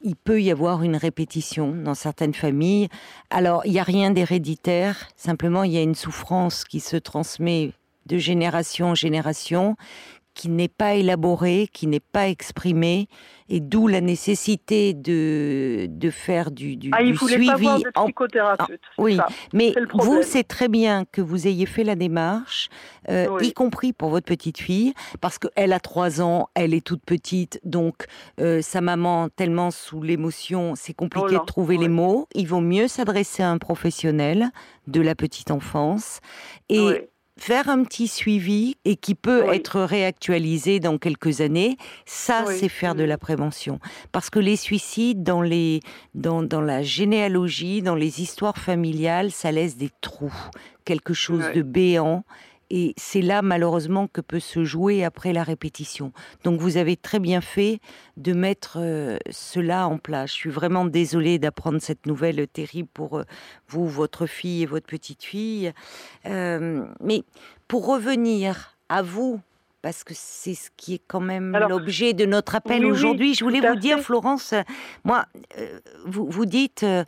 Il 0.00 0.16
peut 0.16 0.42
y 0.42 0.50
avoir 0.50 0.82
une 0.82 0.96
répétition 0.96 1.72
dans 1.72 1.94
certaines 1.94 2.34
familles. 2.34 2.88
Alors, 3.30 3.62
il 3.64 3.72
n'y 3.72 3.80
a 3.80 3.84
rien 3.84 4.10
d'héréditaire, 4.10 5.08
simplement 5.16 5.62
il 5.62 5.72
y 5.72 5.78
a 5.78 5.82
une 5.82 5.94
souffrance 5.94 6.64
qui 6.64 6.80
se 6.80 6.96
transmet 6.96 7.72
de 8.06 8.18
génération 8.18 8.88
en 8.88 8.94
génération 8.94 9.76
qui 10.34 10.48
n'est 10.48 10.68
pas 10.68 10.94
élaboré, 10.94 11.68
qui 11.72 11.86
n'est 11.86 12.00
pas 12.00 12.28
exprimé, 12.28 13.08
et 13.48 13.60
d'où 13.60 13.86
la 13.86 14.00
nécessité 14.00 14.94
de, 14.94 15.86
de 15.88 16.10
faire 16.10 16.50
du, 16.50 16.76
du, 16.76 16.90
ah, 16.92 17.02
il 17.02 17.16
suivi. 17.18 17.46
Pas 17.46 17.56
voir 17.56 17.78
de 17.78 17.90
psychothérapeute. 18.04 18.80
Ah, 18.84 19.02
oui, 19.02 19.18
mais 19.52 19.74
vous, 19.92 20.22
c'est 20.22 20.44
très 20.44 20.68
bien 20.68 21.04
que 21.10 21.20
vous 21.20 21.46
ayez 21.46 21.66
fait 21.66 21.84
la 21.84 21.94
démarche, 21.94 22.68
euh, 23.08 23.38
y 23.42 23.52
compris 23.52 23.92
pour 23.92 24.10
votre 24.10 24.26
petite 24.26 24.58
fille, 24.58 24.94
parce 25.20 25.38
qu'elle 25.38 25.72
a 25.72 25.80
trois 25.80 26.20
ans, 26.20 26.48
elle 26.54 26.74
est 26.74 26.84
toute 26.84 27.04
petite, 27.04 27.60
donc 27.64 28.06
euh, 28.40 28.62
sa 28.62 28.80
maman, 28.80 29.28
tellement 29.28 29.70
sous 29.70 30.02
l'émotion, 30.02 30.74
c'est 30.74 30.94
compliqué 30.94 31.34
de 31.34 31.44
trouver 31.44 31.76
les 31.76 31.88
mots. 31.88 32.26
Il 32.34 32.48
vaut 32.48 32.60
mieux 32.60 32.88
s'adresser 32.88 33.42
à 33.42 33.50
un 33.50 33.58
professionnel 33.58 34.50
de 34.86 35.00
la 35.00 35.14
petite 35.14 35.50
enfance. 35.50 36.20
Et 36.68 37.08
faire 37.38 37.68
un 37.68 37.82
petit 37.84 38.08
suivi 38.08 38.76
et 38.84 38.96
qui 38.96 39.14
peut 39.14 39.52
être 39.52 39.80
réactualisé 39.80 40.80
dans 40.80 40.98
quelques 40.98 41.40
années, 41.40 41.76
ça 42.06 42.44
c'est 42.46 42.68
faire 42.68 42.94
de 42.94 43.04
la 43.04 43.18
prévention. 43.18 43.80
Parce 44.12 44.30
que 44.30 44.38
les 44.38 44.56
suicides 44.56 45.22
dans 45.22 45.42
les 45.42 45.80
dans, 46.14 46.42
dans 46.42 46.60
la 46.60 46.82
généalogie, 46.82 47.82
dans 47.82 47.96
les 47.96 48.22
histoires 48.22 48.58
familiales, 48.58 49.30
ça 49.30 49.50
laisse 49.50 49.76
des 49.76 49.90
trous, 50.00 50.34
quelque 50.84 51.14
chose 51.14 51.44
de 51.54 51.62
béant 51.62 52.24
et 52.70 52.94
c'est 52.96 53.22
là, 53.22 53.42
malheureusement, 53.42 54.06
que 54.06 54.20
peut 54.20 54.40
se 54.40 54.64
jouer 54.64 55.04
après 55.04 55.32
la 55.32 55.42
répétition. 55.42 56.12
Donc, 56.44 56.60
vous 56.60 56.76
avez 56.76 56.96
très 56.96 57.18
bien 57.18 57.40
fait 57.40 57.80
de 58.16 58.32
mettre 58.32 58.78
euh, 58.80 59.18
cela 59.30 59.88
en 59.88 59.98
place. 59.98 60.30
Je 60.30 60.36
suis 60.36 60.50
vraiment 60.50 60.84
désolée 60.84 61.38
d'apprendre 61.38 61.80
cette 61.80 62.06
nouvelle 62.06 62.46
terrible 62.48 62.88
pour 62.92 63.18
euh, 63.18 63.24
vous, 63.68 63.86
votre 63.86 64.26
fille 64.26 64.62
et 64.62 64.66
votre 64.66 64.86
petite 64.86 65.24
fille. 65.24 65.72
Euh, 66.26 66.84
mais 67.00 67.22
pour 67.68 67.86
revenir 67.86 68.76
à 68.88 69.02
vous, 69.02 69.40
parce 69.84 70.02
que 70.02 70.14
c'est 70.16 70.54
ce 70.54 70.70
qui 70.78 70.94
est 70.94 71.02
quand 71.06 71.20
même 71.20 71.54
l'objet 71.68 72.14
de 72.14 72.24
notre 72.24 72.54
appel 72.54 72.86
aujourd'hui. 72.86 73.34
je 73.34 73.44
voulais 73.44 73.60
vous 73.60 73.76
dire, 73.76 74.00
Florence, 74.00 74.54
moi, 75.04 75.26
euh, 75.58 75.78
vous, 76.06 76.26
vous 76.26 76.46
dites, 76.46 76.84
euh, 76.84 77.04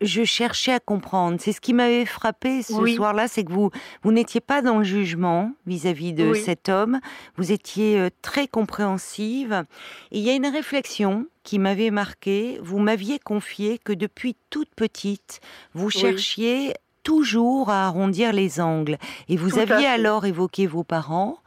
je 0.00 0.24
cherchais 0.24 0.72
à 0.72 0.80
comprendre. 0.80 1.36
C'est 1.38 1.52
ce 1.52 1.60
qui 1.60 1.72
m'avait 1.72 2.04
frappé 2.04 2.64
ce 2.64 2.84
soir-là, 2.84 3.28
c'est 3.28 3.44
que 3.44 3.52
vous, 3.52 3.70
vous 4.02 4.10
n'étiez 4.10 4.40
pas 4.40 4.60
dans 4.60 4.78
le 4.78 4.82
jugement 4.82 5.52
vis-à-vis 5.68 6.14
de 6.14 6.34
cet 6.34 6.68
homme. 6.68 6.98
Vous 7.36 7.52
étiez 7.52 7.96
euh, 7.96 8.08
très 8.22 8.48
compréhensive. 8.48 9.64
Et 10.10 10.18
il 10.18 10.24
y 10.24 10.30
a 10.30 10.34
une 10.34 10.48
réflexion 10.48 11.26
qui 11.44 11.60
m'avait 11.60 11.92
marqué. 11.92 12.58
Vous 12.60 12.80
m'aviez 12.80 13.20
confié 13.20 13.78
que 13.78 13.92
depuis 13.92 14.34
toute 14.50 14.74
petite, 14.74 15.38
vous 15.74 15.90
cherchiez 15.90 16.74
toujours 17.04 17.70
à 17.70 17.86
arrondir 17.86 18.32
les 18.32 18.60
angles. 18.60 18.98
Et 19.28 19.36
vous 19.36 19.60
aviez 19.60 19.86
alors 19.86 20.26
évoqué 20.26 20.66
vos 20.66 20.82
parents. 20.82 21.38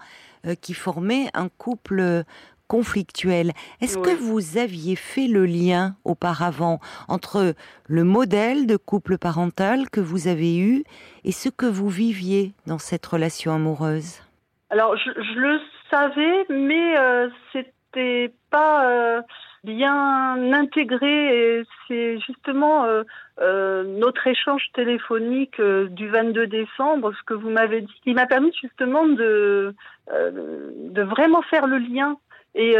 Euh, 0.46 0.56
qui 0.56 0.74
formaient 0.74 1.28
un 1.34 1.50
couple 1.50 2.24
conflictuel. 2.70 3.52
Est-ce 3.82 3.98
que 3.98 4.16
vous 4.16 4.58
aviez 4.58 4.96
fait 4.96 5.28
le 5.28 5.46
lien 5.46 5.96
auparavant 6.06 6.80
entre 7.10 7.56
le 7.88 8.04
modèle 8.06 8.66
de 8.66 8.78
couple 8.78 9.18
parental 9.18 9.90
que 9.90 10.00
vous 10.00 10.30
avez 10.30 10.58
eu 10.58 10.86
et 11.26 11.34
ce 11.34 11.50
que 11.50 11.66
vous 11.66 11.90
viviez 11.90 12.54
dans 12.68 12.78
cette 12.78 13.06
relation 13.06 13.54
amoureuse? 13.54 14.22
Alors, 14.70 14.96
je, 14.96 15.40
le 15.40 15.60
savais, 15.92 16.46
mais 16.50 16.98
euh, 16.98 17.28
c'était 17.52 18.32
pas 18.50 18.86
euh, 18.86 19.22
bien 19.64 20.54
intégré. 20.54 21.64
C'est 21.88 22.20
justement 22.20 22.86
euh, 22.86 23.04
euh, 23.42 23.84
notre 23.84 24.28
échange 24.28 24.64
téléphonique 24.74 25.60
euh, 25.60 25.88
du 25.88 26.08
22 26.08 26.48
décembre, 26.48 27.14
ce 27.18 27.24
que 27.26 27.34
vous 27.34 27.50
m'avez 27.50 27.82
dit, 27.82 28.02
qui 28.04 28.14
m'a 28.14 28.26
permis 28.26 28.54
justement 28.62 29.06
de, 29.06 29.74
de 30.10 31.02
vraiment 31.02 31.42
faire 31.44 31.68
le 31.68 31.78
lien. 31.78 32.18
Et, 32.56 32.76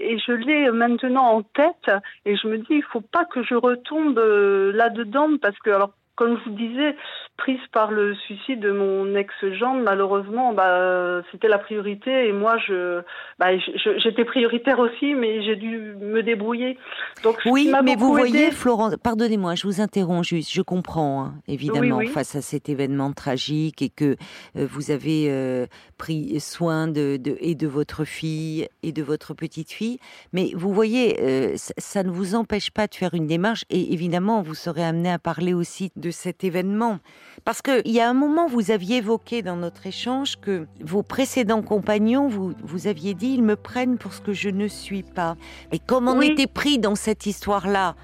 et 0.00 0.18
je 0.18 0.32
l'ai 0.32 0.68
maintenant 0.72 1.26
en 1.36 1.42
tête 1.42 1.90
et 2.26 2.36
je 2.36 2.48
me 2.48 2.58
dis 2.58 2.66
il 2.70 2.82
faut 2.82 3.00
pas 3.00 3.24
que 3.24 3.44
je 3.44 3.54
retombe 3.54 4.18
là-dedans 4.18 5.38
parce 5.40 5.56
que 5.60 5.70
alors 5.70 5.92
comme 6.16 6.38
je 6.38 6.50
vous 6.50 6.56
disais, 6.56 6.96
prise 7.42 7.58
par 7.72 7.90
le 7.90 8.14
suicide 8.14 8.60
de 8.60 8.70
mon 8.70 9.16
ex-gendre, 9.16 9.82
malheureusement, 9.82 10.52
bah, 10.52 11.22
c'était 11.32 11.48
la 11.48 11.58
priorité 11.58 12.28
et 12.28 12.32
moi, 12.32 12.56
je, 12.68 13.02
bah, 13.40 13.48
j'étais 13.96 14.24
prioritaire 14.24 14.78
aussi, 14.78 15.14
mais 15.14 15.42
j'ai 15.42 15.56
dû 15.56 15.96
me 16.00 16.22
débrouiller. 16.22 16.78
Donc, 17.24 17.40
oui, 17.46 17.72
mais 17.82 17.96
vous 17.96 18.12
voyez, 18.12 18.52
Florence, 18.52 18.94
pardonnez-moi, 19.02 19.56
je 19.56 19.66
vous 19.66 19.80
interromps 19.80 20.24
juste, 20.24 20.52
je 20.52 20.62
comprends, 20.62 21.24
hein, 21.24 21.34
évidemment, 21.48 22.00
face 22.06 22.36
à 22.36 22.42
cet 22.42 22.68
événement 22.68 23.12
tragique 23.12 23.82
et 23.82 23.88
que 23.88 24.14
euh, 24.56 24.64
vous 24.70 24.92
avez 24.92 25.26
euh, 25.28 25.66
pris 25.98 26.38
soin 26.38 26.86
de, 26.86 27.16
de, 27.16 27.36
et 27.40 27.56
de 27.56 27.66
votre 27.66 28.04
fille 28.04 28.68
et 28.84 28.92
de 28.92 29.02
votre 29.02 29.34
petite 29.34 29.72
fille, 29.72 29.98
mais 30.32 30.52
vous 30.54 30.72
voyez, 30.72 31.20
euh, 31.20 31.56
ça, 31.56 31.74
ça 31.76 32.02
ne 32.04 32.10
vous 32.10 32.36
empêche 32.36 32.70
pas 32.70 32.86
de 32.86 32.94
faire 32.94 33.14
une 33.14 33.26
démarche 33.26 33.64
et 33.68 33.92
évidemment, 33.92 34.42
vous 34.42 34.54
serez 34.54 34.84
amené 34.84 35.10
à 35.10 35.18
parler 35.18 35.54
aussi 35.54 35.90
de 35.96 36.12
cet 36.12 36.44
événement. 36.44 37.00
Parce 37.44 37.62
qu'il 37.62 37.90
y 37.90 38.00
a 38.00 38.08
un 38.08 38.14
moment, 38.14 38.46
vous 38.46 38.70
aviez 38.70 38.98
évoqué 38.98 39.42
dans 39.42 39.56
notre 39.56 39.86
échange 39.86 40.36
que 40.40 40.66
vos 40.80 41.02
précédents 41.02 41.62
compagnons, 41.62 42.28
vous, 42.28 42.52
vous 42.62 42.86
aviez 42.86 43.14
dit, 43.14 43.34
ils 43.34 43.42
me 43.42 43.56
prennent 43.56 43.98
pour 43.98 44.12
ce 44.12 44.20
que 44.20 44.32
je 44.32 44.48
ne 44.48 44.68
suis 44.68 45.02
pas. 45.02 45.36
Et 45.72 45.78
comme 45.78 46.08
on 46.08 46.20
était 46.20 46.46
pris 46.46 46.78
dans 46.78 46.94
cette 46.94 47.26
histoire-là 47.26 47.96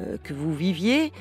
euh, 0.00 0.16
que 0.22 0.32
vous 0.32 0.54
viviez, 0.54 1.12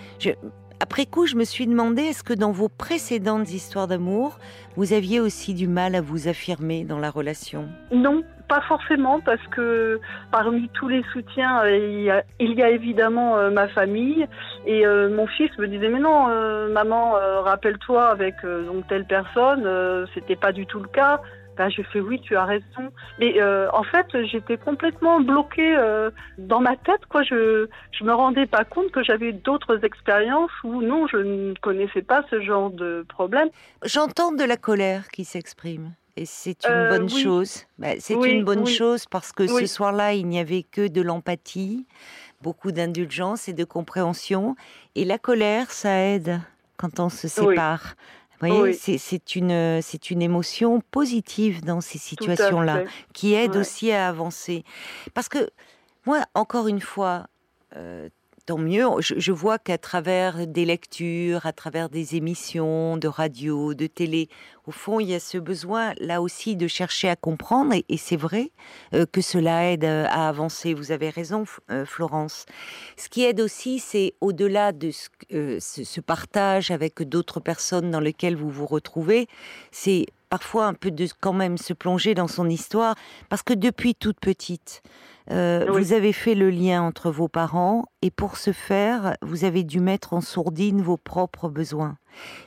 après 0.80 1.08
coup, 1.08 1.26
je 1.26 1.36
me 1.36 1.44
suis 1.44 1.66
demandé, 1.66 2.04
est-ce 2.04 2.24
que 2.24 2.34
dans 2.34 2.52
vos 2.52 2.70
précédentes 2.70 3.52
histoires 3.52 3.88
d'amour, 3.88 4.38
vous 4.76 4.94
aviez 4.94 5.20
aussi 5.20 5.54
du 5.54 5.68
mal 5.68 5.96
à 5.96 6.02
vous 6.02 6.28
affirmer 6.28 6.84
dans 6.84 7.00
la 7.00 7.10
relation? 7.10 7.68
Non, 7.92 8.24
pas 8.48 8.62
forcément, 8.62 9.20
parce 9.20 9.46
que 9.48 10.00
parmi 10.32 10.70
tous 10.70 10.88
les 10.88 11.04
soutiens, 11.14 11.64
euh, 11.64 12.24
il 12.40 12.54
y 12.54 12.64
a, 12.64 12.70
évidemment 12.70 13.38
euh, 13.38 13.50
ma 13.50 13.68
famille. 13.68 14.28
Et 14.66 14.86
euh, 14.86 15.10
mon 15.10 15.28
fils 15.28 15.56
me 15.58 15.68
disait, 15.68 15.90
mais 15.90 16.00
non, 16.00 16.28
maman, 16.70 17.14
rappelle-toi 17.44 18.08
avec 18.08 18.36
telle 18.90 19.06
personne, 19.06 20.08
c'était 20.14 20.36
pas 20.36 20.52
du 20.52 20.66
tout 20.66 20.80
le 20.80 20.88
cas. 20.88 21.22
Ben, 21.58 21.70
je 21.70 21.82
fais 21.82 22.00
oui, 22.00 22.22
tu 22.22 22.36
as 22.36 22.46
raison. 22.46 22.92
Mais 23.20 23.42
en 23.74 23.84
fait, 23.84 24.06
j'étais 24.26 24.58
complètement 24.58 25.20
bloquée 25.20 25.76
dans 26.38 26.60
ma 26.60 26.76
tête. 26.76 27.06
Quoi, 27.10 27.24
je 27.24 27.68
je 27.92 28.04
me 28.04 28.14
rendais 28.14 28.46
pas 28.46 28.64
compte 28.64 28.92
que 28.92 29.04
j'avais 29.04 29.32
d'autres 29.32 29.84
expériences 29.84 30.52
où 30.64 30.82
non, 30.82 31.08
je 31.08 31.18
ne 31.18 31.54
connaissais 31.62 32.04
pas 32.04 32.24
ce 32.30 32.42
genre 32.42 32.70
de 32.70 33.06
problème. 33.10 33.50
J'entends 33.86 34.32
de 34.32 34.44
la 34.44 34.58
colère 34.58 35.08
qui 35.08 35.26
s'exprime. 35.26 35.94
Et 36.18 36.26
c'est 36.26 36.66
une 36.66 36.72
euh, 36.72 36.90
bonne 36.90 37.10
chose. 37.10 37.66
Bah, 37.78 37.90
c'est 38.00 38.16
une 38.16 38.44
bonne 38.44 38.66
chose 38.66 39.06
parce 39.06 39.32
que 39.32 39.46
ce 39.46 39.68
soir-là, 39.68 40.16
il 40.16 40.28
n'y 40.28 40.40
avait 40.40 40.64
que 40.64 40.88
de 40.88 41.02
l'empathie, 41.02 41.86
beaucoup 42.42 42.72
d'indulgence 42.72 43.48
et 43.48 43.54
de 43.54 43.64
compréhension. 43.64 44.56
Et 44.96 45.06
la 45.06 45.20
colère, 45.20 45.72
ça 45.72 45.96
aide 46.00 46.42
quand 46.76 47.00
on 47.00 47.10
se 47.10 47.28
sépare. 47.28 47.96
Vous 48.42 48.48
voyez, 48.48 48.74
c'est 48.74 49.36
une, 49.36 49.82
une 50.10 50.22
émotion 50.22 50.82
positive 50.92 51.64
dans 51.64 51.82
ces 51.82 52.00
situations-là, 52.00 52.84
qui 53.14 53.34
aide 53.34 53.56
aussi 53.56 53.92
à 53.92 54.08
avancer. 54.08 54.64
Parce 55.14 55.30
que 55.30 55.50
moi, 56.06 56.24
encore 56.34 56.68
une 56.68 56.82
fois, 56.82 57.28
euh, 57.76 58.10
tant 58.48 58.58
mieux. 58.58 58.86
Je, 59.02 59.32
vois 59.32 59.60
qu'à 59.60 59.78
travers 59.78 60.48
des 60.48 60.66
lectures, 60.66 61.46
à 61.46 61.52
travers 61.52 61.90
des 61.90 62.16
émissions 62.16 62.98
de 62.98 63.08
radio, 63.08 63.76
de 63.76 63.88
télé, 63.88 64.30
au 64.68 64.72
fond, 64.72 65.00
il 65.00 65.08
y 65.08 65.16
a 65.16 65.20
ce 65.20 65.38
besoin 65.38 65.94
là 66.00 66.22
aussi 66.22 66.58
de 66.58 66.68
chercher 66.68 67.08
à 67.08 67.16
comprendre, 67.16 67.74
et, 67.74 67.98
c'est 67.98 68.18
vrai 68.18 68.52
euh, 68.94 69.06
que 69.10 69.22
cela 69.22 69.72
aide 69.72 69.86
euh, 69.86 70.06
à 70.10 70.28
avancer. 70.28 70.74
Vous 70.74 70.92
avez 70.92 71.10
raison, 71.10 71.46
euh, 71.72 71.86
Florence. 71.86 72.46
Ce 72.98 73.08
qui 73.08 73.24
aide 73.24 73.40
aussi, 73.40 73.80
c'est 73.80 74.14
au-delà 74.20 74.74
de 74.74 74.92
ce, 74.92 75.60
ce, 75.60 76.02
partage 76.02 76.70
avec 76.70 77.02
d'autres 77.02 77.40
personnes 77.40 77.92
dans 77.92 78.02
lesquelles 78.02 78.36
vous 78.36 78.50
vous 78.50 78.66
retrouvez, 78.66 79.28
c'est 79.72 80.06
parfois 80.30 80.66
un 80.66 80.74
peu 80.74 80.92
de 80.92 81.08
quand 81.22 81.34
même 81.34 81.58
se 81.58 81.74
plonger 81.74 82.14
dans 82.14 82.28
son 82.28 82.50
histoire, 82.50 82.96
parce 83.30 83.44
que 83.44 83.54
depuis 83.54 83.96
toute 83.96 84.20
petite, 84.20 84.84
euh, 85.32 85.66
vous 85.70 85.94
avez 85.94 86.14
fait 86.14 86.36
le 86.36 86.50
lien 86.50 86.82
entre 86.82 87.12
vos 87.12 87.28
parents 87.28 87.86
et 88.02 88.12
pour 88.12 88.38
ce 88.38 88.54
faire, 88.54 89.16
vous 89.22 89.44
avez 89.44 89.64
dû 89.64 89.80
mettre 89.80 90.14
en 90.14 90.22
sourdine 90.22 90.82
vos 90.82 90.98
propres 90.98 91.50
besoins. 91.50 91.98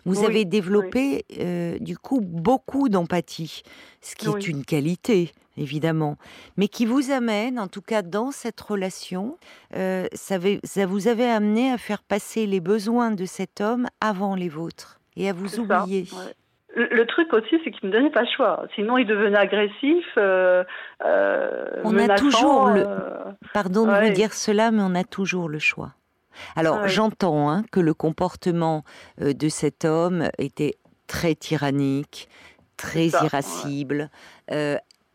Vous 0.05 0.25
avez 0.25 0.45
développé 0.45 1.25
euh, 1.39 1.79
du 1.81 1.97
coup 1.99 2.21
beaucoup 2.21 2.89
d'empathie, 2.89 3.63
ce 4.01 4.15
qui 4.15 4.29
est 4.29 4.49
une 4.49 4.65
qualité 4.65 5.33
évidemment, 5.57 6.17
mais 6.57 6.69
qui 6.69 6.87
vous 6.87 7.11
amène, 7.11 7.59
en 7.59 7.69
tout 7.69 7.83
cas 7.83 8.03
dans 8.03 8.31
cette 8.31 8.61
relation, 8.61 9.37
euh, 9.77 10.07
ça, 10.15 10.39
vous 10.39 11.09
avait 11.09 11.29
amené 11.29 11.71
à 11.71 11.79
faire 11.79 12.03
passer 12.03 12.47
les 12.47 12.61
besoins 12.61 13.11
de 13.11 13.25
cet 13.25 13.61
homme 13.61 13.87
avant 14.01 14.35
les 14.35 14.49
vôtres 14.49 15.01
et 15.17 15.29
à 15.29 15.33
vous 15.33 15.61
oublier. 15.61 16.07
Le, 16.77 17.05
truc 17.05 17.33
aussi, 17.33 17.57
c'est 17.65 17.73
qu'il 17.73 17.89
ne 17.89 17.89
me 17.89 17.99
donnait 17.99 18.13
pas 18.13 18.23
le 18.23 18.29
choix. 18.35 18.65
Sinon, 18.77 18.97
il 18.97 19.07
devenait 19.07 19.37
agressif. 19.37 20.05
Euh, 20.17 20.63
on 21.83 21.99
a 21.99 22.15
toujours 22.17 22.69
le. 22.69 22.87
Pardon 23.53 23.87
de 23.87 24.07
vous 24.07 24.13
dire 24.13 24.33
cela, 24.33 24.71
mais 24.71 24.83
on 24.83 24.95
a 24.95 25.03
toujours 25.03 25.49
le 25.49 25.59
choix. 25.59 25.91
Alors, 26.57 26.89
j'entends 26.89 27.51
hein, 27.51 27.65
que 27.71 27.81
le 27.81 27.95
comportement 27.95 28.85
de 29.19 29.49
cet 29.49 29.85
homme 29.85 30.29
était 30.39 30.77
très 31.07 31.35
tyrannique, 31.35 32.29
très 32.77 33.09
irascible, 33.09 34.11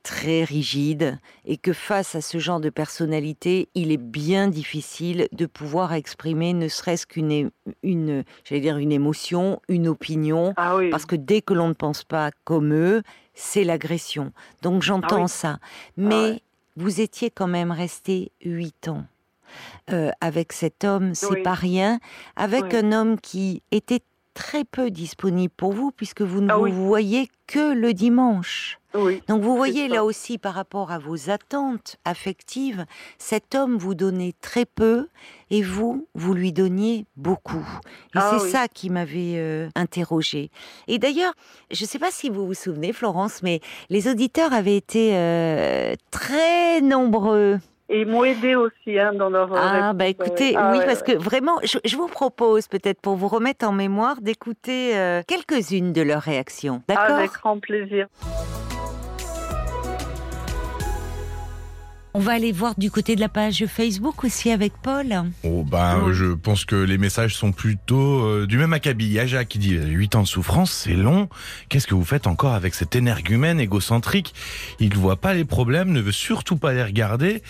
très 0.05 0.43
rigide 0.43 1.17
et 1.45 1.57
que 1.57 1.73
face 1.73 2.13
à 2.13 2.21
ce 2.21 2.37
genre 2.37 2.59
de 2.59 2.69
personnalité, 2.69 3.69
il 3.73 3.91
est 3.91 3.97
bien 3.97 4.47
difficile 4.47 5.27
de 5.31 5.47
pouvoir 5.47 5.93
exprimer 5.93 6.53
ne 6.53 6.67
serait-ce 6.67 7.07
qu'une, 7.07 7.49
une, 7.81 8.23
j'allais 8.43 8.61
dire 8.61 8.77
une 8.77 8.91
émotion, 8.91 9.59
une 9.67 9.87
opinion, 9.87 10.53
ah 10.57 10.77
parce 10.91 11.07
que 11.07 11.15
dès 11.15 11.41
que 11.41 11.55
l'on 11.55 11.69
ne 11.69 11.73
pense 11.73 12.03
pas 12.03 12.29
comme 12.43 12.71
eux, 12.71 13.01
c'est 13.33 13.63
l'agression. 13.63 14.31
Donc 14.61 14.83
j'entends 14.83 15.25
ah 15.25 15.27
ça. 15.27 15.59
Mais 15.97 16.43
vous 16.77 17.01
étiez 17.01 17.31
quand 17.31 17.47
même 17.47 17.71
resté 17.71 18.31
huit 18.43 18.87
ans. 18.87 19.05
Euh, 19.91 20.11
avec 20.21 20.53
cet 20.53 20.83
homme, 20.83 21.13
c'est 21.13 21.43
pas 21.43 21.53
rien, 21.53 21.99
avec 22.35 22.73
un 22.73 22.91
homme 22.91 23.19
qui 23.19 23.61
était 23.71 24.01
très 24.35 24.65
peu 24.65 24.91
disponible 24.91 25.53
pour 25.55 25.71
vous 25.71 25.91
puisque 25.91 26.21
vous 26.21 26.41
ne 26.41 26.51
ah 26.51 26.57
vous 26.57 26.85
voyez 26.85 27.29
que 27.47 27.73
le 27.73 27.93
dimanche. 27.93 28.79
Donc 29.27 29.41
vous 29.41 29.57
voyez 29.57 29.89
là 29.89 30.05
aussi 30.05 30.37
par 30.37 30.53
rapport 30.53 30.91
à 30.91 30.99
vos 30.99 31.29
attentes 31.29 31.97
affectives, 32.05 32.85
cet 33.17 33.53
homme 33.53 33.77
vous 33.77 33.93
donnait 33.93 34.33
très 34.39 34.65
peu 34.65 35.09
et 35.49 35.61
vous, 35.61 36.07
vous 36.15 36.33
lui 36.33 36.53
donniez 36.53 37.05
beaucoup. 37.17 37.67
Et 38.15 38.19
ah 38.19 38.37
c'est 38.39 38.49
ça 38.49 38.67
qui 38.67 38.89
m'avait 38.89 39.35
euh, 39.35 39.67
interrogée. 39.75 40.49
Et 40.87 40.97
d'ailleurs, 40.97 41.33
je 41.71 41.83
ne 41.83 41.87
sais 41.87 41.99
pas 41.99 42.11
si 42.11 42.29
vous 42.29 42.45
vous 42.45 42.53
souvenez, 42.53 42.93
Florence, 42.93 43.43
mais 43.43 43.59
les 43.89 44.07
auditeurs 44.07 44.53
avaient 44.53 44.77
été 44.77 45.11
euh, 45.15 45.95
très 46.09 46.79
nombreux 46.79 47.59
et 47.89 48.01
ils 48.01 48.07
m'ont 48.07 48.23
aidé 48.23 48.55
aussi 48.55 48.99
hein, 48.99 49.13
dans 49.13 49.29
leur. 49.29 49.53
Ah, 49.55 49.93
bah 49.93 50.07
écoutez, 50.07 50.55
ah 50.55 50.71
oui, 50.73 50.79
parce 50.85 51.03
que 51.03 51.11
vraiment, 51.11 51.59
je, 51.63 51.95
vous 51.95 52.07
propose 52.07 52.67
peut-être 52.67 52.99
pour 52.99 53.15
vous 53.15 53.27
remettre 53.27 53.67
en 53.67 53.71
mémoire 53.71 54.21
d'écouter 54.21 54.97
euh, 54.97 55.21
quelques-unes 55.27 55.93
de 55.93 56.01
leurs 56.01 56.21
réactions. 56.21 56.81
D'accord? 56.87 57.17
Avec 57.17 57.31
grand 57.31 57.59
plaisir. 57.59 58.07
On 62.17 62.19
va 62.19 62.31
aller 62.31 62.53
voir 62.53 62.75
du 62.77 62.89
côté 62.89 63.17
de 63.17 63.19
la 63.19 63.27
page 63.27 63.65
Facebook 63.65 64.23
aussi 64.23 64.49
avec 64.49 64.71
Paul. 64.81 65.07
Oh 65.43 65.65
ben, 65.69 66.13
je 66.13 66.27
pense 66.27 66.63
que 66.63 66.77
les 66.77 66.97
messages 66.97 67.35
sont 67.35 67.51
plutôt 67.51 68.23
euh, 68.23 68.47
du 68.47 68.57
même 68.57 68.71
acabit. 68.71 69.07
Il 69.07 69.11
y 69.11 69.19
a 69.19 69.25
Jacques 69.25 69.49
qui 69.49 69.59
dit 69.59 69.77
8 69.77 70.15
ans 70.15 70.21
de 70.21 70.27
souffrance, 70.27 70.71
c'est 70.71 70.93
long. 70.93 71.27
Qu'est-ce 71.67 71.87
que 71.87 71.93
vous 71.93 72.05
faites 72.05 72.25
encore 72.25 72.53
avec 72.53 72.73
cet 72.73 72.95
énergumène 72.95 73.59
égocentrique? 73.59 74.33
Il 74.79 74.91
ne 74.91 74.95
voit 74.95 75.17
pas 75.17 75.33
les 75.33 75.43
problèmes, 75.43 75.91
ne 75.91 75.99
veut 75.99 76.13
surtout 76.13 76.55
pas 76.55 76.71
les 76.71 76.83
regarder. 76.83 77.43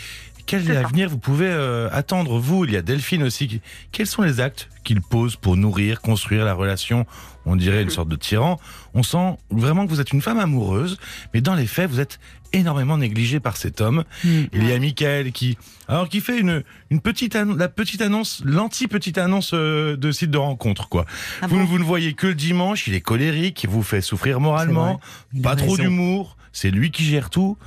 Quel 0.47 0.75
avenir 0.75 1.09
vous 1.09 1.19
pouvez 1.19 1.47
euh, 1.47 1.87
attendre, 1.91 2.39
vous? 2.39 2.65
Il 2.65 2.71
y 2.71 2.77
a 2.77 2.81
Delphine 2.81 3.21
aussi. 3.21 3.61
Quels 3.91 4.07
sont 4.07 4.23
les 4.23 4.39
actes 4.39 4.69
qu'il 4.83 4.99
pose 4.99 5.35
pour 5.35 5.57
nourrir, 5.57 6.01
construire 6.01 6.43
la 6.43 6.53
relation? 6.55 7.05
On 7.45 7.55
dirait 7.55 7.83
une 7.83 7.91
sorte 7.91 8.09
de 8.09 8.15
tyran. 8.15 8.59
On 8.95 9.03
sent 9.03 9.37
vraiment 9.51 9.85
que 9.85 9.91
vous 9.91 10.01
êtes 10.01 10.11
une 10.11 10.21
femme 10.21 10.39
amoureuse, 10.39 10.97
mais 11.33 11.41
dans 11.41 11.55
les 11.55 11.67
faits, 11.67 11.89
vous 11.89 11.99
êtes 11.99 12.19
énormément 12.59 12.97
négligée 12.97 13.39
par 13.39 13.57
cet 13.57 13.81
homme. 13.81 14.03
Mm. 14.23 14.43
Il 14.53 14.67
y 14.67 14.71
a 14.71 14.79
Michael 14.79 15.31
qui, 15.31 15.57
alors 15.87 16.09
qui 16.09 16.21
fait 16.21 16.39
une, 16.39 16.63
une 16.89 17.01
petite 17.01 17.35
la 17.35 17.67
petite 17.67 18.01
annonce, 18.01 18.41
l'anti-petite 18.45 19.17
annonce 19.17 19.51
euh, 19.53 19.97
de 19.97 20.11
site 20.11 20.31
de 20.31 20.37
rencontre, 20.37 20.89
quoi. 20.89 21.05
Ah 21.41 21.47
vous, 21.47 21.65
vous 21.65 21.79
ne 21.79 21.83
voyez 21.83 22.13
que 22.13 22.27
le 22.27 22.35
dimanche, 22.35 22.87
il 22.87 22.93
est 22.93 23.01
colérique, 23.01 23.63
il 23.63 23.69
vous 23.69 23.83
fait 23.83 24.01
souffrir 24.01 24.39
moralement, 24.39 24.99
pas 25.43 25.55
trop 25.55 25.77
d'humour, 25.77 26.37
c'est 26.55 26.71
lui 26.71 26.89
qui 26.89 27.03
gère 27.03 27.29
tout. 27.29 27.57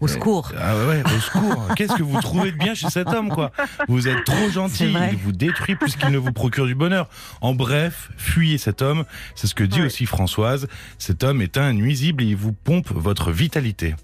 Au 0.00 0.08
secours. 0.08 0.52
Ah 0.58 0.74
ouais, 0.86 1.02
au 1.04 1.20
secours. 1.20 1.68
Qu'est-ce 1.76 1.94
que 1.94 2.02
vous 2.02 2.18
trouvez 2.22 2.52
de 2.52 2.56
bien 2.56 2.74
chez 2.74 2.88
cet 2.88 3.08
homme, 3.08 3.28
quoi? 3.28 3.52
Vous 3.86 4.08
êtes 4.08 4.24
trop 4.24 4.48
gentil. 4.48 4.94
Il 5.12 5.18
vous 5.18 5.32
détruit 5.32 5.76
plus 5.76 5.94
qu'il 5.94 6.08
ne 6.08 6.16
vous 6.16 6.32
procure 6.32 6.66
du 6.66 6.74
bonheur. 6.74 7.10
En 7.42 7.54
bref, 7.54 8.10
fuyez 8.16 8.56
cet 8.56 8.80
homme. 8.80 9.04
C'est 9.34 9.46
ce 9.46 9.54
que 9.54 9.64
dit 9.64 9.82
aussi 9.82 10.06
Françoise. 10.06 10.68
Cet 10.98 11.22
homme 11.22 11.42
est 11.42 11.58
un 11.58 11.74
nuisible 11.74 12.22
et 12.22 12.28
il 12.28 12.36
vous 12.36 12.52
pompe 12.52 12.90
votre 12.92 13.30
vitalité. 13.30 13.94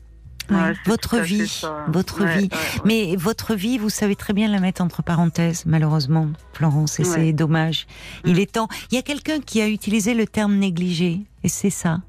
Votre 0.86 1.18
vie, 1.18 1.62
votre 1.88 2.24
vie. 2.24 2.48
Mais 2.84 3.16
votre 3.16 3.54
vie, 3.54 3.78
vous 3.78 3.90
savez 3.90 4.16
très 4.16 4.32
bien 4.32 4.48
la 4.48 4.60
mettre 4.60 4.82
entre 4.82 5.02
parenthèses, 5.02 5.64
malheureusement, 5.66 6.28
Florence, 6.52 7.00
et 7.00 7.04
c'est 7.04 7.32
dommage. 7.32 7.86
Il 8.24 8.36
mm. 8.36 8.40
est 8.40 8.52
temps. 8.52 8.68
Il 8.90 8.94
y 8.94 8.98
a 8.98 9.02
quelqu'un 9.02 9.40
qui 9.40 9.60
a 9.60 9.68
utilisé 9.68 10.14
le 10.14 10.26
terme 10.26 10.56
négligé, 10.56 11.22
et 11.44 11.48
c'est 11.48 11.70
ça. 11.70 12.00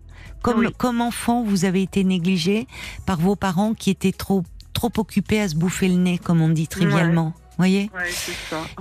Comme, 0.41 0.71
comme 0.71 1.01
enfant, 1.01 1.43
vous 1.43 1.65
avez 1.65 1.81
été 1.81 2.03
négligé 2.03 2.67
par 3.05 3.19
vos 3.19 3.35
parents 3.35 3.73
qui 3.73 3.89
étaient 3.89 4.11
trop, 4.11 4.43
trop 4.73 4.91
occupés 4.97 5.41
à 5.41 5.49
se 5.49 5.55
bouffer 5.55 5.87
le 5.87 5.95
nez, 5.95 6.17
comme 6.17 6.41
on 6.41 6.49
dit 6.49 6.67
trivialement. 6.67 7.33
Voyez? 7.57 7.89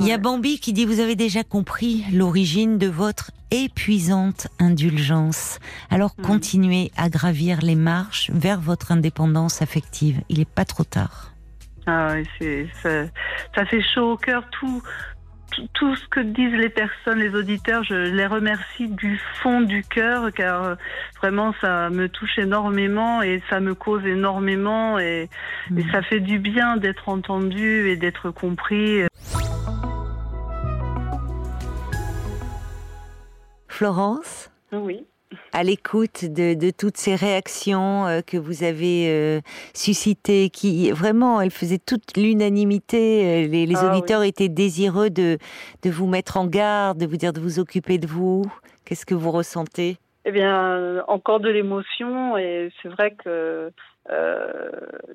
Il 0.00 0.06
y 0.06 0.12
a 0.12 0.18
Bambi 0.18 0.60
qui 0.60 0.72
dit 0.72 0.84
Vous 0.84 1.00
avez 1.00 1.16
déjà 1.16 1.44
compris 1.44 2.04
l'origine 2.12 2.78
de 2.78 2.86
votre 2.86 3.30
épuisante 3.50 4.48
indulgence. 4.58 5.58
Alors 5.90 6.14
mm. 6.18 6.22
continuez 6.22 6.90
à 6.96 7.08
gravir 7.08 7.60
les 7.62 7.74
marches 7.74 8.30
vers 8.32 8.60
votre 8.60 8.92
indépendance 8.92 9.62
affective. 9.62 10.20
Il 10.28 10.38
n'est 10.38 10.44
pas 10.44 10.64
trop 10.64 10.84
tard. 10.84 11.32
Ah, 11.86 12.16
ça, 12.82 12.88
ça 13.54 13.64
fait 13.66 13.82
chaud 13.94 14.12
au 14.12 14.16
cœur. 14.16 14.44
Tout, 14.50 14.82
tout 15.72 15.94
ce 15.96 16.06
que 16.08 16.20
disent 16.20 16.54
les 16.54 16.68
personnes, 16.68 17.18
les 17.18 17.34
auditeurs, 17.34 17.84
je 17.84 17.94
les 17.94 18.26
remercie 18.26 18.88
du 18.88 19.20
fond 19.42 19.60
du 19.60 19.82
cœur 19.82 20.32
car 20.32 20.64
euh, 20.64 20.74
vraiment 21.18 21.54
ça 21.60 21.90
me 21.90 22.08
touche 22.08 22.38
énormément 22.38 23.22
et 23.22 23.42
ça 23.50 23.60
me 23.60 23.74
cause 23.74 24.04
énormément 24.06 24.98
et, 24.98 25.28
et 25.70 25.84
mm. 25.84 25.90
ça 25.92 26.02
fait 26.02 26.20
du 26.20 26.38
bien 26.38 26.76
d'être 26.76 27.08
entendu 27.08 27.88
et 27.88 27.96
d'être 27.96 28.30
compris. 28.30 29.02
Florence? 33.68 34.50
Oui 34.72 35.06
à 35.52 35.62
l'écoute 35.62 36.24
de, 36.24 36.70
toutes 36.70 36.96
ces 36.96 37.14
réactions 37.14 38.06
euh, 38.06 38.20
que 38.20 38.36
vous 38.36 38.62
avez 38.62 39.08
euh, 39.08 39.40
suscitées, 39.74 40.50
qui 40.50 40.90
vraiment, 40.90 41.40
elles 41.40 41.50
faisaient 41.50 41.78
toute 41.78 42.16
l'unanimité. 42.16 43.44
Euh, 43.44 43.48
les, 43.48 43.76
ah 43.76 43.90
auditeurs 43.90 44.22
étaient 44.22 44.48
désireux 44.48 45.10
de, 45.10 45.38
de 45.82 45.90
vous 45.90 46.06
mettre 46.06 46.36
en 46.36 46.46
garde, 46.46 46.98
de 46.98 47.06
vous 47.06 47.16
dire 47.16 47.32
de 47.32 47.40
vous 47.40 47.58
occuper 47.58 47.98
de 47.98 48.06
vous. 48.06 48.44
Qu'est-ce 48.84 49.06
que 49.06 49.14
vous 49.14 49.30
ressentez? 49.30 49.98
Eh 50.28 50.32
bien, 50.32 51.04
encore 51.06 51.38
de 51.38 51.48
l'émotion, 51.48 52.36
et 52.36 52.72
c'est 52.82 52.88
vrai 52.88 53.12
que 53.12 53.70
euh, 54.10 54.70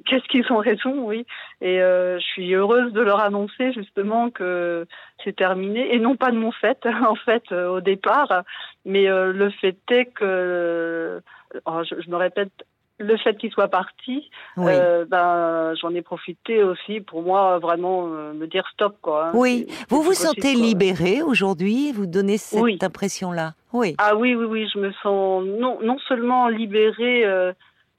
qu'est-ce 0.06 0.24
qu'ils 0.30 0.50
ont 0.54 0.60
raison, 0.60 1.04
oui. 1.04 1.26
Et 1.60 1.82
euh, 1.82 2.18
je 2.18 2.24
suis 2.24 2.54
heureuse 2.54 2.94
de 2.94 3.02
leur 3.02 3.20
annoncer 3.20 3.74
justement 3.74 4.30
que 4.30 4.88
c'est 5.22 5.36
terminé, 5.36 5.94
et 5.94 6.00
non 6.00 6.16
pas 6.16 6.32
de 6.32 6.38
mon 6.38 6.54
fait, 6.54 6.86
en 7.06 7.16
fait, 7.16 7.44
euh, 7.52 7.68
au 7.68 7.82
départ, 7.82 8.44
mais 8.86 9.08
le 9.08 9.50
fait 9.50 9.78
est 9.92 10.06
que, 10.06 11.22
oh, 11.66 11.82
je, 11.84 12.10
me 12.10 12.16
répète, 12.16 12.54
le 13.02 13.18
fait 13.18 13.38
qu'il 13.38 13.52
soit 13.52 13.68
parti, 13.68 14.30
ben, 14.58 15.74
j'en 15.82 15.94
ai 15.94 16.02
profité 16.02 16.64
aussi 16.64 17.02
pour 17.02 17.22
moi 17.22 17.60
vraiment 17.60 18.08
me 18.08 18.46
dire 18.48 18.66
stop 18.74 18.96
quoi. 19.02 19.28
Hein. 19.28 19.32
oui, 19.34 19.68
vous 19.90 20.02
vous 20.02 20.14
sentez 20.14 20.54
libérée 20.54 21.22
aujourd'hui, 21.22 21.92
vous 21.92 22.06
donnez 22.06 22.38
cette 22.38 22.84
impression-là? 22.84 23.54
Oui. 23.74 23.96
Ah 23.98 24.16
oui, 24.16 24.36
oui, 24.36 24.46
oui, 24.46 24.68
je 24.74 24.80
me 24.80 24.92
sens 25.04 25.44
non 25.46 25.80
non 25.82 25.98
seulement 26.08 26.48
libérée 26.48 27.26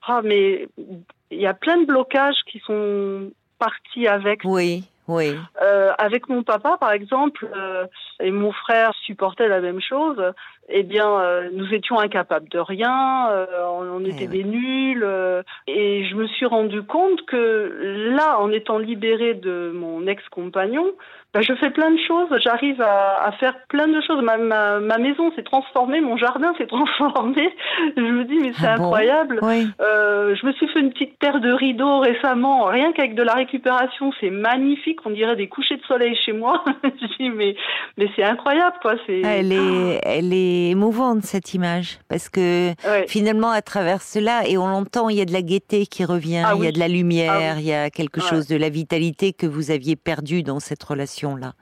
ah, 0.07 0.21
mais 0.25 0.69
il 1.31 1.41
y 1.41 1.47
a 1.47 1.55
plein 1.55 1.81
de 1.81 1.87
blocages 1.87 2.41
qui 2.51 2.61
sont 2.67 3.31
partis 3.59 4.07
avec. 4.07 4.41
Oui. 4.45 4.85
Oui. 5.09 5.37
Euh, 5.61 5.93
avec 5.99 6.29
mon 6.29 6.43
papa, 6.43 6.77
par 6.79 6.93
exemple, 6.93 7.49
euh, 7.57 7.87
et 8.21 8.31
mon 8.31 8.53
frère 8.53 8.93
supportait 9.05 9.49
la 9.49 9.61
même 9.61 9.81
chose. 9.81 10.23
Eh 10.69 10.85
bien, 10.85 11.21
euh, 11.21 11.51
nous 11.53 11.75
étions 11.75 11.99
incapables 11.99 12.49
de 12.49 12.61
rien. 12.61 13.29
Euh, 13.31 13.47
on, 13.67 14.05
était 14.05 14.25
eh 14.25 14.29
des 14.29 14.45
nuls. 14.45 15.03
Euh, 15.03 15.43
et 15.67 16.05
je 16.05 16.15
me 16.15 16.27
suis 16.29 16.47
rendu 16.47 16.83
compte 16.83 17.25
que 17.27 18.11
là, 18.15 18.38
en 18.38 18.51
étant 18.53 18.79
libérée 18.79 19.35
de 19.35 19.73
mon 19.75 20.07
ex-compagnon, 20.07 20.93
bah, 21.35 21.40
je 21.40 21.55
fais 21.55 21.71
plein 21.71 21.90
de 21.90 21.99
choses, 22.07 22.29
j'arrive 22.42 22.83
à, 22.83 23.25
à, 23.25 23.33
faire 23.33 23.55
plein 23.68 23.88
de 23.88 24.01
choses. 24.07 24.23
Ma, 24.23 24.37
ma, 24.37 24.81
ma 24.81 24.99
maison 24.99 25.33
s'est 25.35 25.42
transformée, 25.42 26.03
mon 26.03 26.18
jardin 26.18 26.53
s'est 26.59 26.66
transformé. 26.68 27.55
Je 27.97 28.03
me 28.03 28.25
dis, 28.25 28.38
mais 28.38 28.53
c'est 28.59 28.66
ah 28.66 28.75
incroyable. 28.75 29.40
Euh, 29.42 30.35
je 30.35 30.47
me 30.47 30.53
suis 30.53 30.68
fait 30.68 30.81
une 30.81 30.92
petite 30.92 31.18
paire 31.18 31.40
de 31.40 31.51
rideaux 31.51 32.01
récemment, 32.01 32.66
rien 32.66 32.92
qu'avec 32.92 33.14
de 33.14 33.23
la 33.23 33.33
récupération, 33.33 34.12
c'est 34.21 34.29
magnifique. 34.29 34.99
On 35.07 35.11
dirait 35.11 35.37
des 35.37 35.49
couchers 35.49 35.79
de 35.79 35.83
soleil 35.85 36.14
chez 36.23 36.33
moi. 36.33 36.64
je 36.85 37.07
dis, 37.18 37.31
mais, 37.31 37.57
mais 37.97 38.09
c'est 38.14 38.25
incroyable, 38.25 38.77
quoi. 38.83 38.97
C'est... 39.07 39.23
Elle 39.23 39.53
est, 39.53 40.01
elle 40.03 40.35
est 40.35 40.68
émouvante, 40.68 41.23
cette 41.23 41.55
image, 41.55 41.99
parce 42.09 42.29
que 42.29 42.73
finalement, 43.09 43.51
à 43.51 43.62
travers 43.62 44.03
cela, 44.03 44.47
et 44.47 44.59
on 44.59 44.66
l'entend, 44.66 45.09
il 45.09 45.16
y 45.16 45.23
a 45.23 45.25
de 45.25 45.33
la 45.33 45.42
gaieté 45.42 45.87
qui 45.87 46.05
revient, 46.05 46.42
ah 46.45 46.53
il 46.57 46.64
y 46.64 46.66
a 46.66 46.73
de 46.73 46.79
la 46.79 46.88
lumière, 46.88 47.55
ah 47.55 47.59
il 47.59 47.64
y 47.64 47.73
a 47.73 47.88
quelque 47.88 48.21
chose 48.21 48.47
de 48.49 48.57
la 48.57 48.68
vitalité 48.68 49.33
que 49.33 49.47
vous 49.47 49.71
aviez 49.71 49.97
perdu 49.97 50.42
dans 50.42 50.61
cette 50.61 50.83
relation 50.83 51.22
là 51.37 51.53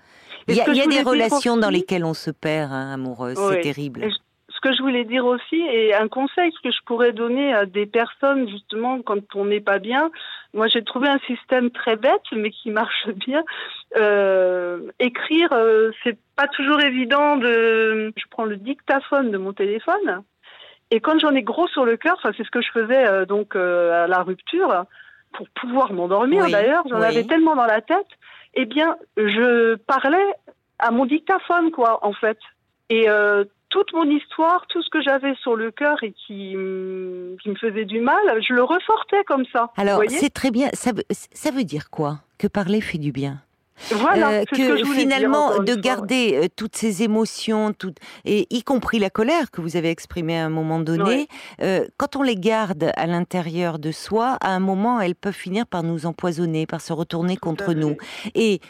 Il 0.49 0.57
y 0.57 0.61
a, 0.61 0.87
des 0.87 1.03
relations 1.03 1.57
dans 1.57 1.71
lesquelles 1.71 2.05
on 2.05 2.15
se 2.15 2.31
perd, 2.31 2.73
hein, 2.73 2.93
amoureuse, 2.93 3.39
c'est 3.51 3.61
terrible. 3.61 4.09
ce 4.49 4.61
que 4.61 4.75
je 4.75 4.83
voulais 4.83 5.05
dire 5.05 5.25
aussi, 5.25 5.57
et 5.57 5.95
un 5.95 6.09
conseil 6.09 6.53
que 6.63 6.71
je 6.71 6.79
pourrais 6.87 7.13
donner 7.13 7.55
à 7.55 7.67
des 7.67 7.87
personnes, 7.87 8.49
justement, 8.49 9.01
quand 9.03 9.21
on 9.35 9.45
n'est 9.45 9.61
pas 9.61 9.79
bien, 9.79 10.11
moi 10.55 10.69
j'ai 10.69 10.83
trouvé 10.83 11.09
un 11.09 11.19
système 11.21 11.71
très 11.71 11.97
bête, 11.97 12.23
mais 12.33 12.51
qui 12.51 12.71
marche 12.71 13.09
bien. 13.27 13.43
Euh, 13.97 14.91
écrire, 14.99 15.53
euh, 15.53 15.91
c'est 16.05 16.19
pas 16.37 16.49
toujours 16.49 16.81
évident 16.81 17.37
de... 17.37 18.13
Je 18.17 18.25
prends 18.31 18.45
le 18.45 18.57
dictaphone 18.57 19.31
de 19.31 19.39
mon 19.39 19.53
téléphone, 19.53 20.23
Et 20.91 21.01
quand 21.01 21.19
j'en 21.19 21.35
ai 21.35 21.43
gros 21.43 21.69
sur 21.69 21.85
le 21.85 21.97
cœur, 21.97 22.19
c'est 22.23 22.45
ce 22.45 22.51
que 22.51 22.63
je 22.63 22.71
faisais 22.73 23.27
donc 23.27 23.57
à 23.57 24.07
la 24.07 24.23
rupture, 24.23 24.87
pour 25.33 25.49
pouvoir 25.51 25.93
m'endormir 25.93 26.49
d'ailleurs, 26.51 26.85
j'en 26.89 27.01
avais 27.01 27.25
tellement 27.25 27.57
dans 27.57 27.67
la 27.67 27.81
tête, 27.81 28.07
eh 28.55 28.67
bien, 28.67 28.97
je 29.17 29.77
parlais 29.77 30.35
à 30.79 30.91
mon 30.91 31.07
dictaphone, 31.07 31.71
quoi, 31.71 32.05
en 32.05 32.13
fait. 32.13 32.39
Et 32.89 33.09
euh, 33.09 33.45
toute 33.69 33.93
mon 33.93 34.05
histoire, 34.05 34.67
tout 34.69 34.83
ce 34.83 34.91
que 34.91 35.01
j'avais 35.01 35.35
sur 35.37 35.55
le 35.55 35.71
cœur 35.71 36.03
et 36.03 36.13
qui, 36.13 36.53
qui, 37.43 37.49
me 37.49 37.55
faisait 37.61 37.85
du 37.85 38.01
mal, 38.01 38.43
je 38.43 38.53
le 38.53 38.65
ressortais 38.65 39.23
comme 39.27 39.45
ça. 39.53 39.71
Alors, 39.77 40.03
c'est 40.09 40.33
très 40.33 40.51
bien. 40.51 40.69
Ça 40.73 41.51
veut 41.51 41.65
dire 41.65 41.91
quoi? 41.91 42.19
Que 42.39 42.49
parler 42.49 42.81
fait 42.81 42.99
du 42.99 43.13
bien 43.13 43.43
voilà, 43.93 44.31
euh, 44.31 44.45
que, 44.45 44.85
finalement 44.85 45.59
de 45.59 45.75
garder 45.75 46.35
euh, 46.35 46.49
toutes 46.55 46.77
ces 46.77 47.03
émotions, 47.03 47.73
toutes, 47.73 47.99
et 48.25 48.47
y 48.51 48.63
compris 48.63 48.99
la 48.99 49.11
colère 49.11 49.51
que 49.51 49.61
vous 49.61 49.77
avez 49.77 49.91
exprimée 49.91 50.39
à 50.39 50.45
un 50.45 50.51
moment 50.51 50.81
donné, 50.81 51.29
euh, 51.63 51.87
quand 51.97 52.17
on 52.17 52.23
les 52.23 52.37
garde 52.37 52.93
à 52.97 53.07
l'intérieur 53.07 53.79
de 53.79 53.93
soi, 53.93 54.37
à 54.41 54.51
un 54.51 54.61
moment, 54.61 55.01
elles 55.01 55.15
peuvent 55.15 55.33
finir 55.33 55.67
par 55.67 55.83
nous 55.83 56.07
empoisonner, 56.07 56.67
par 56.67 56.81
se 56.81 56.93
retourner 56.93 57.37
contre 57.37 57.73
nous. 57.73 57.97
Et 58.35 58.61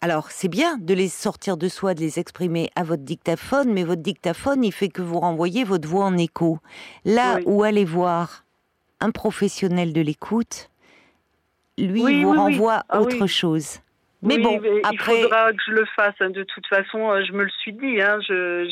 alors, 0.00 0.30
c'est 0.30 0.48
bien 0.48 0.76
de 0.78 0.94
les 0.94 1.08
sortir 1.08 1.56
de 1.56 1.68
soi, 1.68 1.94
de 1.94 2.00
les 2.00 2.18
exprimer 2.18 2.70
à 2.76 2.82
votre 2.82 3.02
dictaphone, 3.02 3.72
mais 3.72 3.82
votre 3.82 4.02
dictaphone, 4.02 4.62
il 4.62 4.72
fait 4.72 4.88
que 4.88 5.02
vous 5.02 5.18
renvoyez 5.18 5.64
votre 5.64 5.88
voix 5.88 6.04
en 6.04 6.16
écho. 6.18 6.58
Là 7.04 7.38
où 7.46 7.62
allez 7.62 7.84
voir 7.84 8.44
un 9.00 9.10
professionnel 9.10 9.92
de 9.92 10.00
l'écoute, 10.00 10.70
lui, 11.78 12.22
vous 12.22 12.32
renvoie 12.32 12.84
ah 12.88 13.00
autre 13.00 13.26
chose. 13.26 13.80
Mais 14.26 14.38
bon, 14.38 14.60
après... 14.82 15.18
il 15.18 15.22
faudra 15.22 15.52
que 15.52 15.62
je 15.66 15.72
le 15.72 15.84
fasse. 15.94 16.14
Hein. 16.20 16.30
De 16.30 16.42
toute 16.42 16.66
façon, 16.66 17.10
euh, 17.10 17.22
je 17.26 17.32
me 17.32 17.44
le 17.44 17.50
suis 17.60 17.72
dit, 17.72 18.00
hein, 18.00 18.18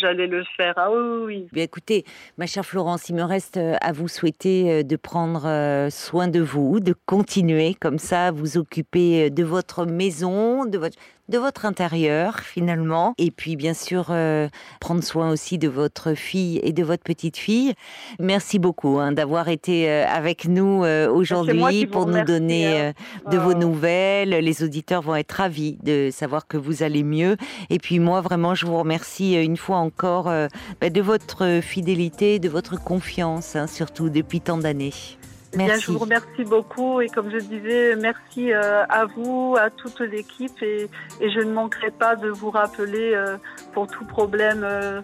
j'allais 0.00 0.26
le 0.26 0.44
faire. 0.56 0.74
Ah 0.76 0.90
oui, 0.90 1.46
Bien, 1.52 1.62
écoutez, 1.62 2.04
ma 2.38 2.46
chère 2.46 2.66
Florence, 2.66 3.08
il 3.08 3.14
me 3.14 3.22
reste 3.22 3.56
euh, 3.56 3.76
à 3.80 3.92
vous 3.92 4.08
souhaiter 4.08 4.70
euh, 4.70 4.82
de 4.82 4.96
prendre 4.96 5.44
soin 5.90 6.28
de 6.28 6.40
vous, 6.40 6.80
de 6.80 6.94
continuer 7.06 7.74
comme 7.74 7.98
ça, 7.98 8.30
vous 8.30 8.58
occuper 8.58 9.30
de 9.30 9.44
votre 9.44 9.86
maison, 9.86 10.64
de 10.64 10.78
votre 10.78 10.96
de 11.28 11.38
votre 11.38 11.64
intérieur 11.64 12.40
finalement, 12.40 13.14
et 13.18 13.30
puis 13.30 13.56
bien 13.56 13.74
sûr 13.74 14.06
euh, 14.10 14.48
prendre 14.80 15.02
soin 15.02 15.30
aussi 15.30 15.58
de 15.58 15.68
votre 15.68 16.14
fille 16.14 16.60
et 16.62 16.72
de 16.72 16.84
votre 16.84 17.02
petite 17.02 17.36
fille. 17.36 17.74
Merci 18.18 18.58
beaucoup 18.58 18.98
hein, 18.98 19.12
d'avoir 19.12 19.48
été 19.48 19.88
euh, 19.88 20.06
avec 20.06 20.46
nous 20.46 20.84
euh, 20.84 21.08
aujourd'hui 21.10 21.86
pour 21.86 22.06
nous 22.06 22.22
donner 22.24 22.78
hein. 22.78 22.92
de 23.30 23.38
vos 23.38 23.52
oh. 23.52 23.58
nouvelles. 23.58 24.30
Les 24.30 24.62
auditeurs 24.62 25.02
vont 25.02 25.16
être 25.16 25.32
ravis 25.32 25.78
de 25.82 26.10
savoir 26.12 26.46
que 26.46 26.56
vous 26.56 26.82
allez 26.82 27.02
mieux. 27.02 27.36
Et 27.70 27.78
puis 27.78 27.98
moi 27.98 28.20
vraiment, 28.20 28.54
je 28.54 28.66
vous 28.66 28.78
remercie 28.78 29.34
une 29.34 29.56
fois 29.56 29.78
encore 29.78 30.24
bah, 30.24 30.90
de 30.90 31.00
votre 31.00 31.60
fidélité, 31.62 32.38
de 32.38 32.48
votre 32.48 32.82
confiance, 32.82 33.56
hein, 33.56 33.66
surtout 33.66 34.10
depuis 34.10 34.40
tant 34.40 34.58
d'années. 34.58 34.92
Bien, 35.56 35.78
je 35.78 35.92
vous 35.92 35.98
remercie 35.98 36.44
beaucoup 36.44 37.00
et 37.00 37.08
comme 37.08 37.30
je 37.30 37.38
disais, 37.38 37.96
merci 37.96 38.52
euh, 38.52 38.84
à 38.88 39.06
vous, 39.06 39.56
à 39.60 39.70
toute 39.70 40.00
l'équipe 40.00 40.62
et, 40.62 40.88
je 41.20 41.40
ne 41.40 41.52
manquerai 41.52 41.90
pas 41.90 42.16
de 42.16 42.28
vous 42.28 42.50
rappeler 42.50 43.12
euh, 43.14 43.36
pour 43.72 43.86
tout 43.86 44.04
problème 44.04 44.62
euh, 44.64 45.00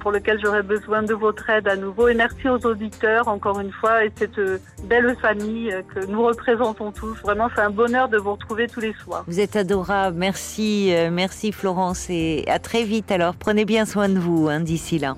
pour 0.00 0.10
lequel 0.10 0.40
j'aurai 0.42 0.62
besoin 0.62 1.02
de 1.02 1.14
votre 1.14 1.48
aide 1.50 1.68
à 1.68 1.76
nouveau. 1.76 2.08
Et 2.08 2.14
merci 2.14 2.48
aux 2.48 2.64
auditeurs 2.66 3.28
encore 3.28 3.60
une 3.60 3.72
fois 3.72 4.04
et 4.04 4.12
cette 4.16 4.40
belle 4.84 5.16
famille 5.20 5.74
que 5.94 6.04
nous 6.06 6.24
représentons 6.24 6.92
tous. 6.92 7.14
Vraiment, 7.22 7.48
c'est 7.54 7.62
un 7.62 7.70
bonheur 7.70 8.08
de 8.08 8.18
vous 8.18 8.32
retrouver 8.32 8.68
tous 8.68 8.80
les 8.80 8.94
soirs. 8.94 9.24
Vous 9.26 9.40
êtes 9.40 9.56
adorable. 9.56 10.16
Merci, 10.18 10.92
merci 11.10 11.52
Florence 11.52 12.08
et 12.10 12.44
à 12.48 12.58
très 12.58 12.84
vite 12.84 13.10
alors. 13.10 13.34
Prenez 13.36 13.64
bien 13.64 13.84
soin 13.84 14.08
de 14.08 14.18
vous 14.18 14.48
hein, 14.48 14.60
d'ici 14.60 14.98
là. 14.98 15.16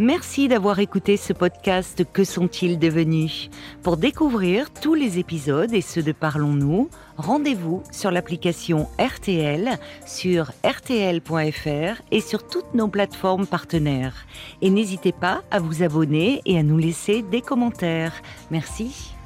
Merci 0.00 0.46
d'avoir 0.46 0.78
écouté 0.78 1.16
ce 1.16 1.32
podcast 1.32 2.04
Que 2.12 2.22
sont-ils 2.22 2.78
devenus? 2.78 3.50
Pour 3.82 3.96
découvrir 3.96 4.72
tous 4.72 4.94
les 4.94 5.18
épisodes 5.18 5.74
et 5.74 5.80
ceux 5.80 6.04
de 6.04 6.12
Parlons-nous, 6.12 6.88
rendez-vous 7.16 7.82
sur 7.90 8.12
l'application 8.12 8.86
RTL, 9.00 9.76
sur 10.06 10.52
rtl.fr 10.64 12.00
et 12.12 12.20
sur 12.20 12.46
toutes 12.46 12.74
nos 12.74 12.86
plateformes 12.86 13.48
partenaires. 13.48 14.24
Et 14.62 14.70
n'hésitez 14.70 15.10
pas 15.10 15.42
à 15.50 15.58
vous 15.58 15.82
abonner 15.82 16.42
et 16.46 16.56
à 16.56 16.62
nous 16.62 16.78
laisser 16.78 17.22
des 17.22 17.40
commentaires. 17.40 18.22
Merci. 18.52 19.17